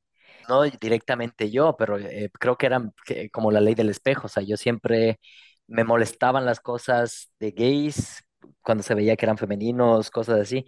no 0.49 0.63
directamente 0.63 1.51
yo, 1.51 1.77
pero 1.77 1.99
eh, 1.99 2.31
creo 2.39 2.57
que 2.57 2.67
eran 2.67 2.93
como 3.33 3.51
la 3.53 3.61
ley 3.61 3.75
del 3.75 3.91
espejo, 3.91 4.27
o 4.27 4.29
sea, 4.29 4.43
yo 4.43 4.57
siempre 4.57 5.19
me 5.67 5.85
molestaban 5.85 6.45
las 6.47 6.61
cosas 6.61 7.31
de 7.41 7.51
gays 7.53 8.23
cuando 8.63 8.83
se 8.83 8.95
veía 8.95 9.17
que 9.17 9.27
eran 9.27 9.39
femeninos, 9.39 10.11
cosas 10.11 10.41
así. 10.41 10.67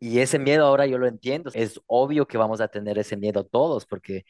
Y 0.00 0.20
ese 0.20 0.38
miedo 0.38 0.66
ahora 0.66 0.86
yo 0.86 0.98
lo 0.98 1.06
entiendo. 1.08 1.50
Es 1.54 1.80
obvio 1.86 2.26
que 2.26 2.38
vamos 2.38 2.60
a 2.60 2.68
tener 2.68 2.98
ese 2.98 3.16
miedo 3.16 3.44
todos, 3.46 3.86
porque 3.86 4.24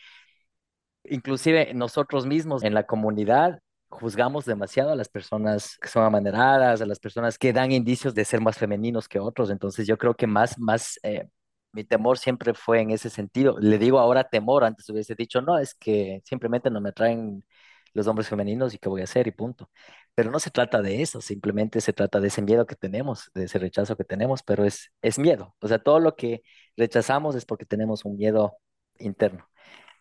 Inclusive 1.04 1.74
nosotros 1.74 2.24
mismos 2.26 2.62
en 2.64 2.72
la 2.74 2.84
comunidad 2.86 3.60
juzgamos 3.88 4.44
demasiado 4.46 4.90
a 4.90 4.96
las 4.96 5.08
personas 5.08 5.76
que 5.80 5.88
son 5.88 6.02
amaneradas, 6.04 6.80
a 6.80 6.86
las 6.86 6.98
personas 6.98 7.38
que 7.38 7.52
dan 7.52 7.72
indicios 7.72 8.14
de 8.14 8.24
ser 8.24 8.40
más 8.40 8.56
femeninos 8.58 9.06
que 9.08 9.18
otros. 9.20 9.50
Entonces 9.50 9.86
yo 9.86 9.98
creo 9.98 10.14
que 10.14 10.26
más, 10.26 10.58
más, 10.58 10.98
eh, 11.02 11.28
mi 11.74 11.84
temor 11.84 12.18
siempre 12.18 12.54
fue 12.54 12.80
en 12.80 12.90
ese 12.90 13.10
sentido. 13.10 13.56
Le 13.60 13.78
digo 13.78 13.98
ahora 13.98 14.24
temor, 14.28 14.64
antes 14.64 14.88
hubiese 14.90 15.14
dicho, 15.14 15.42
no, 15.42 15.58
es 15.58 15.74
que 15.74 16.22
simplemente 16.24 16.70
no 16.70 16.80
me 16.80 16.90
atraen 16.90 17.44
los 17.92 18.06
hombres 18.06 18.28
femeninos 18.28 18.74
y 18.74 18.78
qué 18.78 18.88
voy 18.88 19.00
a 19.02 19.04
hacer 19.04 19.26
y 19.26 19.32
punto. 19.32 19.70
Pero 20.14 20.30
no 20.30 20.38
se 20.40 20.50
trata 20.50 20.82
de 20.82 21.02
eso, 21.02 21.20
simplemente 21.20 21.80
se 21.80 21.92
trata 21.92 22.20
de 22.20 22.28
ese 22.28 22.42
miedo 22.42 22.66
que 22.66 22.76
tenemos, 22.76 23.30
de 23.34 23.44
ese 23.44 23.58
rechazo 23.58 23.96
que 23.96 24.04
tenemos, 24.04 24.42
pero 24.42 24.64
es, 24.64 24.92
es 25.02 25.18
miedo. 25.18 25.54
O 25.60 25.68
sea, 25.68 25.78
todo 25.78 26.00
lo 26.00 26.16
que 26.16 26.42
rechazamos 26.76 27.34
es 27.36 27.44
porque 27.46 27.66
tenemos 27.66 28.04
un 28.04 28.16
miedo 28.16 28.56
interno. 28.98 29.48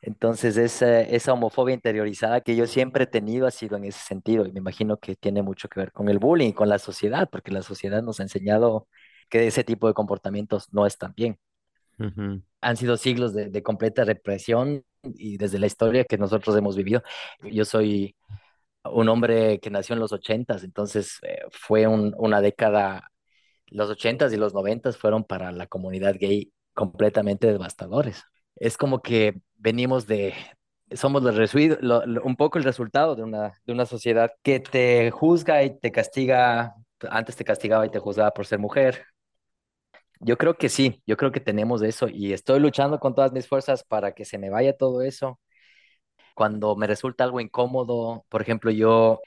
Entonces, 0.01 0.57
esa, 0.57 1.01
esa 1.01 1.33
homofobia 1.33 1.73
interiorizada 1.75 2.41
que 2.41 2.55
yo 2.57 2.67
siempre 2.67 3.05
he 3.05 3.07
tenido 3.07 3.47
ha 3.47 3.51
sido 3.51 3.77
en 3.77 3.86
ese 3.86 3.99
sentido 3.99 4.45
y 4.45 4.51
me 4.51 4.59
imagino 4.59 4.97
que 4.99 5.15
tiene 5.15 5.41
mucho 5.43 5.69
que 5.69 5.79
ver 5.79 5.91
con 5.93 6.09
el 6.09 6.19
bullying, 6.19 6.51
con 6.53 6.67
la 6.69 6.77
sociedad, 6.79 7.29
porque 7.31 7.51
la 7.51 7.62
sociedad 7.62 8.03
nos 8.03 8.19
ha 8.19 8.23
enseñado 8.23 8.88
que 9.29 9.47
ese 9.47 9.63
tipo 9.63 9.88
de 9.88 9.93
comportamientos 9.93 10.71
no 10.73 10.86
están 10.86 11.13
bien. 11.15 11.39
Han 12.62 12.77
sido 12.77 12.95
siglos 12.97 13.34
de, 13.34 13.49
de 13.49 13.63
completa 13.63 14.06
represión 14.06 14.86
y 15.03 15.38
desde 15.38 15.60
la 15.60 15.67
historia 15.67 16.06
que 16.06 16.17
nosotros 16.17 16.56
hemos 16.58 16.77
vivido. 16.77 17.03
Yo 17.43 17.65
soy 17.65 18.15
un 18.86 19.10
hombre 19.10 19.60
que 19.62 19.69
nació 19.71 19.93
en 19.95 19.99
los 20.01 20.13
ochentas, 20.13 20.63
entonces 20.63 21.19
eh, 21.23 21.39
fue 21.51 21.88
un- 21.88 22.13
una 22.17 22.41
década, 22.41 23.10
los 23.67 23.89
ochentas 23.91 24.34
y 24.34 24.38
los 24.38 24.53
noventas 24.53 24.97
fueron 24.97 25.23
para 25.25 25.51
la 25.51 25.67
comunidad 25.67 26.15
gay 26.19 26.53
completamente 26.73 27.47
devastadores. 27.47 28.23
Es 28.58 28.77
como 28.77 29.01
que 29.01 29.41
venimos 29.58 30.08
de, 30.08 30.34
somos 30.93 31.23
los 31.23 31.38
un 32.23 32.36
poco 32.38 32.58
el 32.60 32.63
resultado 32.65 33.15
de 33.15 33.23
una, 33.23 33.53
de 33.65 33.73
una 33.73 33.86
sociedad 33.86 34.32
que 34.43 34.60
te 34.62 35.12
juzga 35.12 35.63
y 35.63 35.79
te 35.79 35.91
castiga, 35.91 36.75
antes 37.10 37.36
te 37.36 37.45
castigaba 37.45 37.86
y 37.86 37.91
te 37.91 37.99
juzgaba 37.99 38.32
por 38.34 38.45
ser 38.47 38.60
mujer. 38.60 39.06
Yo 40.25 40.38
creo 40.38 40.55
que 40.57 40.69
sí, 40.69 41.01
yo 41.05 41.17
creo 41.17 41.31
que 41.31 41.39
tenemos 41.41 41.81
eso 41.81 42.07
y 42.07 42.31
estoy 42.33 42.59
luchando 42.59 42.99
con 42.99 43.13
todas 43.15 43.33
mis 43.33 43.47
fuerzas 43.47 43.83
para 43.83 44.13
que 44.13 44.23
se 44.25 44.38
me 44.38 44.49
vaya 44.49 44.77
todo 44.77 45.01
eso. 45.01 45.39
Cuando 46.36 46.75
me 46.75 46.88
resulta 46.88 47.23
algo 47.25 47.39
incómodo, 47.41 48.25
por 48.29 48.41
ejemplo, 48.41 48.71
yo 48.71 49.21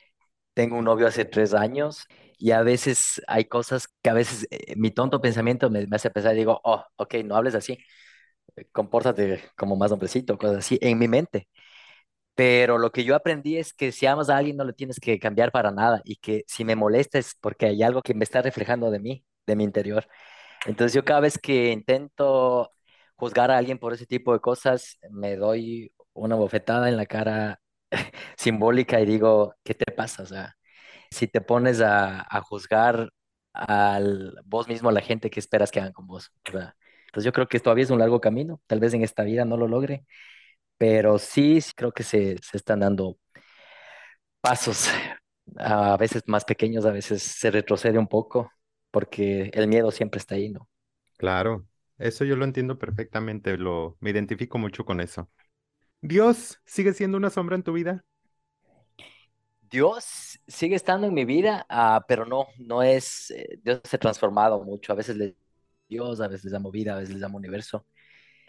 tengo 0.55 0.79
un 0.79 0.85
novio 0.87 1.07
hace 1.09 1.25
tres 1.27 1.55
años 1.55 2.07
y 2.39 2.53
a 2.53 2.63
veces 2.63 3.23
hay 3.29 3.47
cosas 3.47 3.89
que 4.03 4.11
a 4.11 4.15
veces 4.15 4.47
eh, 4.51 4.75
mi 4.77 4.91
tonto 4.93 5.21
pensamiento 5.23 5.71
me, 5.71 5.87
me 5.87 5.97
hace 5.97 6.11
pensar 6.11 6.35
y 6.35 6.39
digo, 6.39 6.61
oh, 6.65 6.85
ok, 6.97 7.15
no 7.25 7.37
hables 7.37 7.55
así, 7.57 7.79
compórtate 8.73 9.43
como 9.57 9.77
más 9.77 9.93
hombrecito, 9.93 10.39
cosas 10.39 10.59
así, 10.59 10.79
en 10.83 10.99
mi 10.99 11.09
mente. 11.09 11.49
Pero 12.35 12.79
lo 12.79 12.93
que 12.93 13.05
yo 13.05 13.15
aprendí 13.17 13.57
es 13.59 13.73
que 13.73 13.93
si 13.93 14.07
amas 14.07 14.29
a 14.31 14.37
alguien 14.37 14.57
no 14.57 14.65
lo 14.65 14.75
tienes 14.75 15.01
que 15.01 15.19
cambiar 15.19 15.53
para 15.53 15.71
nada 15.71 16.03
y 16.05 16.17
que 16.17 16.45
si 16.47 16.65
me 16.65 16.77
molesta 16.77 17.19
es 17.19 17.35
porque 17.41 17.67
hay 17.67 17.83
algo 17.83 18.03
que 18.03 18.15
me 18.15 18.25
está 18.25 18.43
reflejando 18.43 18.91
de 18.91 19.01
mí, 19.01 19.25
de 19.47 19.57
mi 19.57 19.65
interior. 19.65 20.07
Entonces 20.67 20.95
yo 20.95 21.05
cada 21.05 21.21
vez 21.21 21.39
que 21.39 21.71
intento 21.73 22.71
juzgar 23.17 23.51
a 23.51 23.59
alguien 23.59 23.79
por 23.79 23.93
ese 23.95 24.07
tipo 24.07 24.33
de 24.33 24.41
cosas, 24.41 24.99
me 25.11 25.37
doy 25.37 25.93
una 26.13 26.35
bofetada 26.37 26.89
en 26.89 26.97
la 26.97 27.07
cara 27.07 27.61
simbólica 28.37 29.01
y 29.01 29.07
digo, 29.07 29.55
¿qué 29.65 29.75
te 29.75 29.93
pasa? 29.93 30.23
O 30.23 30.27
sea, 30.27 30.57
si 31.11 31.29
te 31.29 31.41
pones 31.41 31.81
a, 31.81 32.23
a 32.29 32.43
juzgar 32.43 33.11
al 33.53 34.37
vos 34.47 34.69
mismo, 34.69 34.91
a 34.91 34.93
la 34.93 35.01
gente 35.03 35.31
que 35.31 35.41
esperas 35.41 35.71
que 35.71 35.81
hagan 35.81 35.93
con 35.93 36.07
vos. 36.07 36.31
Entonces 36.45 36.73
pues 37.13 37.25
yo 37.27 37.33
creo 37.33 37.49
que 37.49 37.61
todavía 37.61 37.85
es 37.85 37.91
un 37.91 37.99
largo 37.99 38.21
camino, 38.21 38.61
tal 38.67 38.81
vez 38.81 38.95
en 38.95 39.03
esta 39.05 39.25
vida 39.25 39.45
no 39.47 39.57
lo 39.57 39.69
logre, 39.69 40.07
pero 40.79 41.19
sí, 41.19 41.61
sí 41.63 41.73
creo 41.77 41.93
que 41.93 42.03
se, 42.05 42.39
se 42.43 42.57
están 42.59 42.81
dando 42.81 43.19
pasos, 44.41 44.89
a 45.57 45.97
veces 45.97 46.23
más 46.27 46.45
pequeños, 46.45 46.85
a 46.87 46.93
veces 46.93 47.23
se 47.23 47.51
retrocede 47.51 47.99
un 47.99 48.09
poco, 48.09 48.51
porque 48.91 49.51
el 49.55 49.69
miedo 49.69 49.91
siempre 49.91 50.19
está 50.19 50.35
ahí, 50.35 50.51
¿no? 50.51 50.69
Claro, 51.17 51.67
eso 51.99 52.25
yo 52.25 52.37
lo 52.37 52.45
entiendo 52.45 52.79
perfectamente, 52.79 53.57
lo, 53.57 53.97
me 54.01 54.11
identifico 54.11 54.59
mucho 54.59 54.85
con 54.85 55.01
eso. 55.01 55.31
¿Dios 56.01 56.61
sigue 56.65 56.93
siendo 56.93 57.17
una 57.17 57.31
sombra 57.31 57.57
en 57.57 57.63
tu 57.63 57.73
vida? 57.73 58.05
Dios 59.71 60.39
sigue 60.47 60.77
estando 60.77 61.07
en 61.07 61.15
mi 61.15 61.25
vida, 61.25 61.67
ah, 61.69 62.05
pero 62.07 62.25
no, 62.25 62.47
no 62.59 62.83
es, 62.83 63.31
eh, 63.33 63.59
Dios 63.63 63.81
se 63.85 63.97
ha 63.97 63.99
transformado 63.99 64.63
mucho, 64.63 64.93
a 64.93 64.97
veces 64.97 65.17
le 65.17 65.37
Dios, 65.89 66.21
a 66.21 66.29
veces 66.29 66.45
le 66.47 66.51
llamo 66.53 66.71
vida, 66.71 66.95
a 66.95 66.99
veces 66.99 67.15
le 67.15 67.21
llamo 67.21 67.39
universo. 67.39 67.87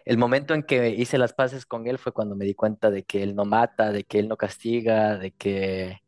El 0.05 0.17
momento 0.17 0.53
en 0.53 0.63
que 0.63 0.89
hice 0.89 1.17
las 1.17 1.33
paces 1.33 1.65
con 1.65 1.87
Él 1.87 1.97
fue 1.99 2.13
cuando 2.13 2.35
me 2.35 2.45
di 2.45 2.55
cuenta 2.55 2.91
de 2.91 3.03
que 3.03 3.23
Él 3.23 3.35
no 3.35 3.45
mata, 3.45 3.91
de 3.91 4.03
que 4.05 4.19
Él 4.19 4.27
no 4.29 4.37
castiga, 4.37 5.17
de 5.17 5.31
que, 5.31 5.99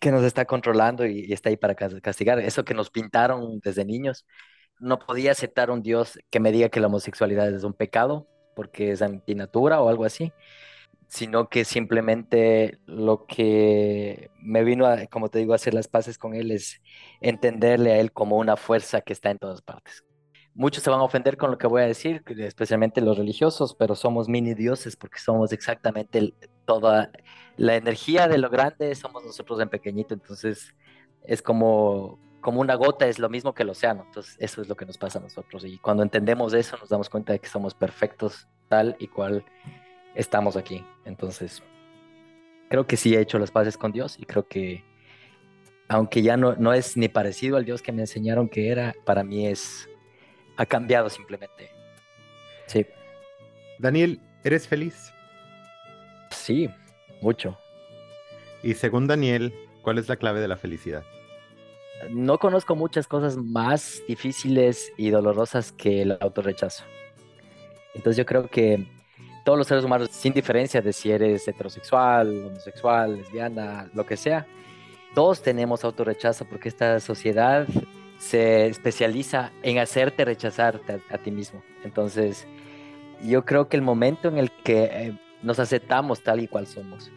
que 0.00 0.10
nos 0.10 0.24
está 0.24 0.46
controlando 0.46 1.06
y, 1.06 1.32
está 1.32 1.50
ahí 1.50 1.56
para 1.56 1.74
cas- 1.74 2.00
castigar. 2.02 2.40
Eso 2.40 2.64
que 2.64 2.74
nos 2.74 2.90
pintaron 2.90 3.60
desde 3.60 3.84
niños. 3.84 4.26
No 4.80 4.98
podía 4.98 5.32
aceptar 5.32 5.70
un 5.70 5.82
Dios 5.82 6.18
que 6.30 6.40
me 6.40 6.52
diga 6.52 6.70
que 6.70 6.80
la 6.80 6.88
homosexualidad 6.88 7.52
es 7.54 7.64
un 7.64 7.74
pecado 7.74 8.26
porque 8.56 8.92
es 8.92 9.02
antinatura 9.02 9.80
o 9.80 9.88
algo 9.88 10.04
así 10.04 10.32
sino 11.10 11.48
que 11.48 11.64
simplemente 11.64 12.78
lo 12.86 13.26
que 13.26 14.30
me 14.40 14.62
vino 14.62 14.86
a, 14.86 15.06
como 15.08 15.28
te 15.28 15.40
digo, 15.40 15.52
a 15.52 15.56
hacer 15.56 15.74
las 15.74 15.88
paces 15.88 16.18
con 16.18 16.34
él 16.36 16.52
es 16.52 16.80
entenderle 17.20 17.92
a 17.92 17.98
él 17.98 18.12
como 18.12 18.38
una 18.38 18.56
fuerza 18.56 19.00
que 19.00 19.12
está 19.12 19.30
en 19.30 19.38
todas 19.38 19.60
partes. 19.60 20.04
Muchos 20.60 20.84
se 20.84 20.90
van 20.90 21.00
a 21.00 21.04
ofender 21.04 21.38
con 21.38 21.50
lo 21.50 21.56
que 21.56 21.66
voy 21.66 21.80
a 21.80 21.86
decir, 21.86 22.22
especialmente 22.36 23.00
los 23.00 23.16
religiosos, 23.16 23.74
pero 23.74 23.94
somos 23.94 24.28
mini 24.28 24.52
dioses 24.52 24.94
porque 24.94 25.18
somos 25.18 25.52
exactamente 25.52 26.34
toda 26.66 27.10
la 27.56 27.76
energía 27.76 28.28
de 28.28 28.36
lo 28.36 28.50
grande, 28.50 28.94
somos 28.94 29.24
nosotros 29.24 29.58
en 29.62 29.70
pequeñito, 29.70 30.12
entonces 30.12 30.74
es 31.24 31.40
como, 31.40 32.18
como 32.42 32.60
una 32.60 32.74
gota, 32.74 33.08
es 33.08 33.18
lo 33.18 33.30
mismo 33.30 33.54
que 33.54 33.62
el 33.62 33.70
océano, 33.70 34.02
entonces 34.04 34.36
eso 34.38 34.60
es 34.60 34.68
lo 34.68 34.76
que 34.76 34.84
nos 34.84 34.98
pasa 34.98 35.18
a 35.18 35.22
nosotros 35.22 35.64
y 35.64 35.78
cuando 35.78 36.02
entendemos 36.02 36.52
eso 36.52 36.76
nos 36.76 36.90
damos 36.90 37.08
cuenta 37.08 37.32
de 37.32 37.38
que 37.38 37.48
somos 37.48 37.72
perfectos 37.72 38.46
tal 38.68 38.96
y 38.98 39.08
cual 39.08 39.42
estamos 40.14 40.58
aquí. 40.58 40.84
Entonces, 41.06 41.62
creo 42.68 42.86
que 42.86 42.98
sí 42.98 43.14
he 43.14 43.20
hecho 43.22 43.38
las 43.38 43.50
paces 43.50 43.78
con 43.78 43.92
Dios 43.92 44.18
y 44.18 44.26
creo 44.26 44.46
que, 44.46 44.84
aunque 45.88 46.20
ya 46.20 46.36
no, 46.36 46.54
no 46.56 46.74
es 46.74 46.98
ni 46.98 47.08
parecido 47.08 47.56
al 47.56 47.64
Dios 47.64 47.80
que 47.80 47.92
me 47.92 48.02
enseñaron 48.02 48.50
que 48.50 48.68
era, 48.68 48.94
para 49.06 49.24
mí 49.24 49.46
es, 49.46 49.89
ha 50.60 50.66
cambiado 50.66 51.08
simplemente. 51.08 51.70
Sí, 52.66 52.84
Daniel, 53.78 54.20
¿eres 54.44 54.68
feliz? 54.68 55.10
sí, 56.30 56.68
mucho. 57.22 57.58
Y 58.62 58.74
según 58.74 59.06
Daniel, 59.06 59.54
¿cuál 59.82 59.96
es 59.96 60.08
la 60.08 60.16
clave 60.16 60.40
de 60.40 60.48
la 60.48 60.58
felicidad? 60.58 61.02
No 62.10 62.38
conozco 62.38 62.76
muchas 62.76 63.06
cosas 63.06 63.38
más 63.38 64.02
difíciles 64.06 64.92
y 64.98 65.08
dolorosas 65.08 65.72
que 65.72 66.02
el 66.02 66.18
autorrechazo. 66.20 66.84
Entonces 67.94 68.18
yo 68.18 68.26
creo 68.26 68.48
que 68.48 68.86
todos 69.46 69.58
los 69.58 69.66
seres 69.66 69.84
humanos, 69.84 70.10
sin 70.12 70.34
diferencia 70.34 70.82
de 70.82 70.92
si 70.92 71.10
eres 71.10 71.48
heterosexual, 71.48 72.28
homosexual, 72.48 73.16
lesbiana, 73.16 73.90
lo 73.94 74.04
que 74.04 74.16
sea, 74.18 74.46
todos 75.14 75.42
tenemos 75.42 75.84
autorrechazo 75.84 76.44
porque 76.44 76.68
esta 76.68 77.00
sociedad 77.00 77.66
se 78.20 78.66
especializa 78.66 79.50
en 79.62 79.78
hacerte 79.78 80.26
rechazarte 80.26 81.00
a, 81.08 81.18
ti 81.18 81.30
mismo. 81.30 81.62
Entonces, 81.84 82.46
yo 83.24 83.46
creo 83.46 83.68
que 83.68 83.78
el 83.78 83.82
momento 83.82 84.28
en 84.28 84.36
el 84.36 84.50
que 84.62 84.84
eh, 84.84 85.18
nos 85.42 85.58
aceptamos 85.58 86.22
tal 86.22 86.40
y 86.40 86.46
cual 86.46 86.66
somos, 86.66 87.10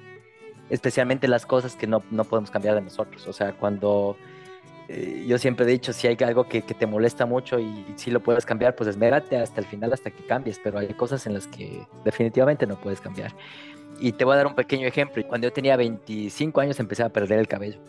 especialmente 0.69 1.27
las 1.27 1.45
cosas 1.45 1.75
que 1.75 1.87
no, 1.87 2.01
no 2.09 2.23
podemos 2.23 2.49
cambiar 2.49 2.75
de 2.75 2.81
nosotros, 2.81 3.27
o 3.27 3.33
sea, 3.33 3.51
cuando 3.51 4.15
eh, 4.87 5.25
yo 5.27 5.37
siempre 5.37 5.65
he 5.65 5.69
dicho, 5.69 5.91
si 5.91 6.07
hay 6.07 6.15
algo 6.23 6.47
que, 6.47 6.61
te 6.61 6.87
molesta 6.87 7.25
mucho 7.25 7.59
y, 7.59 7.65
y 7.65 7.93
si 7.97 8.09
lo 8.09 8.21
puedes 8.21 8.45
cambiar, 8.45 8.73
pues 8.73 8.89
esmérate 8.89 9.35
hasta 9.35 9.59
el 9.59 9.67
final, 9.67 9.91
hasta 9.91 10.09
que 10.09 10.25
cambies, 10.25 10.57
pero 10.63 10.79
hay 10.79 10.87
cosas 10.93 11.27
en 11.27 11.33
las 11.33 11.47
que 11.47 11.85
definitivamente 12.05 12.65
no 12.65 12.79
puedes 12.79 13.01
cambiar. 13.01 13.35
Y 13.99 14.13
te 14.13 14.23
voy 14.23 14.35
a 14.35 14.37
dar 14.37 14.47
un 14.47 14.55
pequeño 14.55 14.87
ejemplo. 14.87 15.21
Cuando 15.27 15.47
yo 15.47 15.53
tenía 15.53 15.75
25 15.75 16.61
años 16.61 16.79
empecé 16.79 17.03
a 17.03 17.09
perder 17.09 17.39
el 17.39 17.47
cabello. 17.47 17.79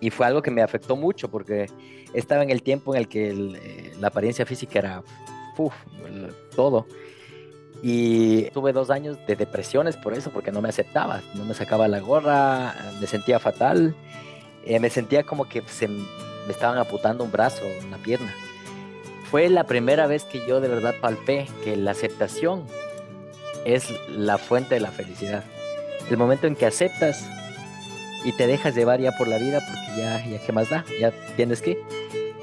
Y 0.00 0.10
fue 0.10 0.26
algo 0.26 0.42
que 0.42 0.50
me 0.50 0.62
afectó 0.62 0.96
mucho 0.96 1.30
porque 1.30 1.66
estaba 2.12 2.42
en 2.42 2.50
el 2.50 2.62
tiempo 2.62 2.94
en 2.94 3.00
el 3.00 3.08
que 3.08 3.30
eh, 3.30 3.94
la 3.98 4.08
apariencia 4.08 4.44
física 4.44 4.78
era 4.78 5.02
todo. 6.54 6.86
Y 7.82 8.50
tuve 8.50 8.72
dos 8.72 8.90
años 8.90 9.18
de 9.26 9.36
depresiones 9.36 9.96
por 9.96 10.14
eso, 10.14 10.30
porque 10.30 10.50
no 10.50 10.62
me 10.62 10.68
aceptaba, 10.68 11.20
no 11.34 11.44
me 11.44 11.54
sacaba 11.54 11.88
la 11.88 12.00
gorra, 12.00 12.74
me 13.00 13.06
sentía 13.06 13.38
fatal, 13.38 13.94
eh, 14.64 14.80
me 14.80 14.90
sentía 14.90 15.24
como 15.24 15.48
que 15.48 15.62
se 15.66 15.88
me 15.88 16.04
estaban 16.48 16.78
amputando 16.78 17.22
un 17.24 17.30
brazo, 17.30 17.62
una 17.86 17.98
pierna. 17.98 18.34
Fue 19.30 19.48
la 19.48 19.64
primera 19.64 20.06
vez 20.06 20.24
que 20.24 20.46
yo 20.46 20.60
de 20.60 20.68
verdad 20.68 20.94
palpé 21.00 21.46
que 21.64 21.76
la 21.76 21.90
aceptación 21.90 22.64
es 23.64 23.92
la 24.08 24.38
fuente 24.38 24.76
de 24.76 24.80
la 24.80 24.90
felicidad. 24.90 25.44
El 26.08 26.16
momento 26.16 26.46
en 26.46 26.54
que 26.54 26.66
aceptas 26.66 27.28
y 28.26 28.32
te 28.36 28.46
dejas 28.46 28.74
llevar 28.74 29.00
ya 29.00 29.12
por 29.12 29.28
la 29.28 29.38
vida, 29.38 29.60
porque 29.66 30.00
ya, 30.02 30.24
ya 30.26 30.44
qué 30.44 30.52
más 30.52 30.68
da, 30.68 30.84
ya 31.00 31.12
tienes 31.36 31.62
que, 31.62 31.78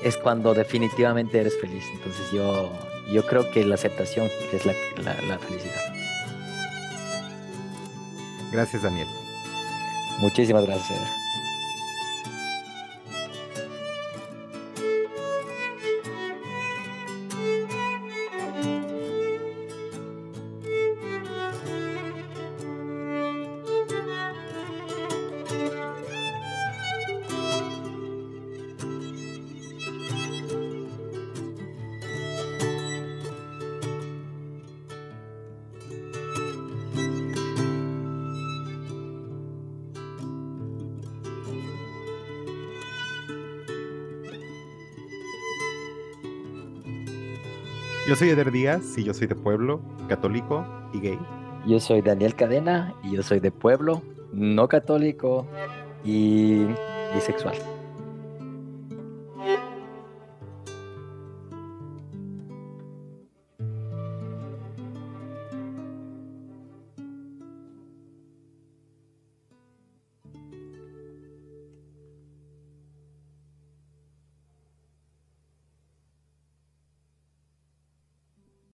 es 0.03 0.17
cuando 0.17 0.53
definitivamente 0.53 1.39
eres 1.39 1.53
feliz. 1.59 1.83
Entonces 1.95 2.31
yo, 2.31 2.71
yo 3.11 3.25
creo 3.27 3.51
que 3.51 3.63
la 3.65 3.75
aceptación 3.75 4.27
es 4.53 4.65
la, 4.65 4.73
la- 5.03 5.21
la 5.27 5.37
felicidad. 5.39 5.93
Gracias, 8.51 8.83
Daniel. 8.83 9.07
Muchísimas 10.19 10.65
gracias. 10.65 10.99
Yo 48.05 48.17
soy 48.17 48.31
Eder 48.31 48.51
Díaz 48.51 48.97
y 48.97 49.05
yo 49.05 49.13
soy 49.13 49.27
de 49.27 49.35
pueblo, 49.35 49.79
católico 50.09 50.65
y 50.91 50.99
gay. 50.99 51.19
Yo 51.65 51.79
soy 51.79 52.01
Daniel 52.01 52.35
Cadena 52.35 52.93
y 53.01 53.11
yo 53.11 53.23
soy 53.23 53.39
de 53.39 53.49
pueblo, 53.49 54.01
no 54.33 54.67
católico 54.67 55.47
y 56.03 56.65
bisexual. 57.15 57.55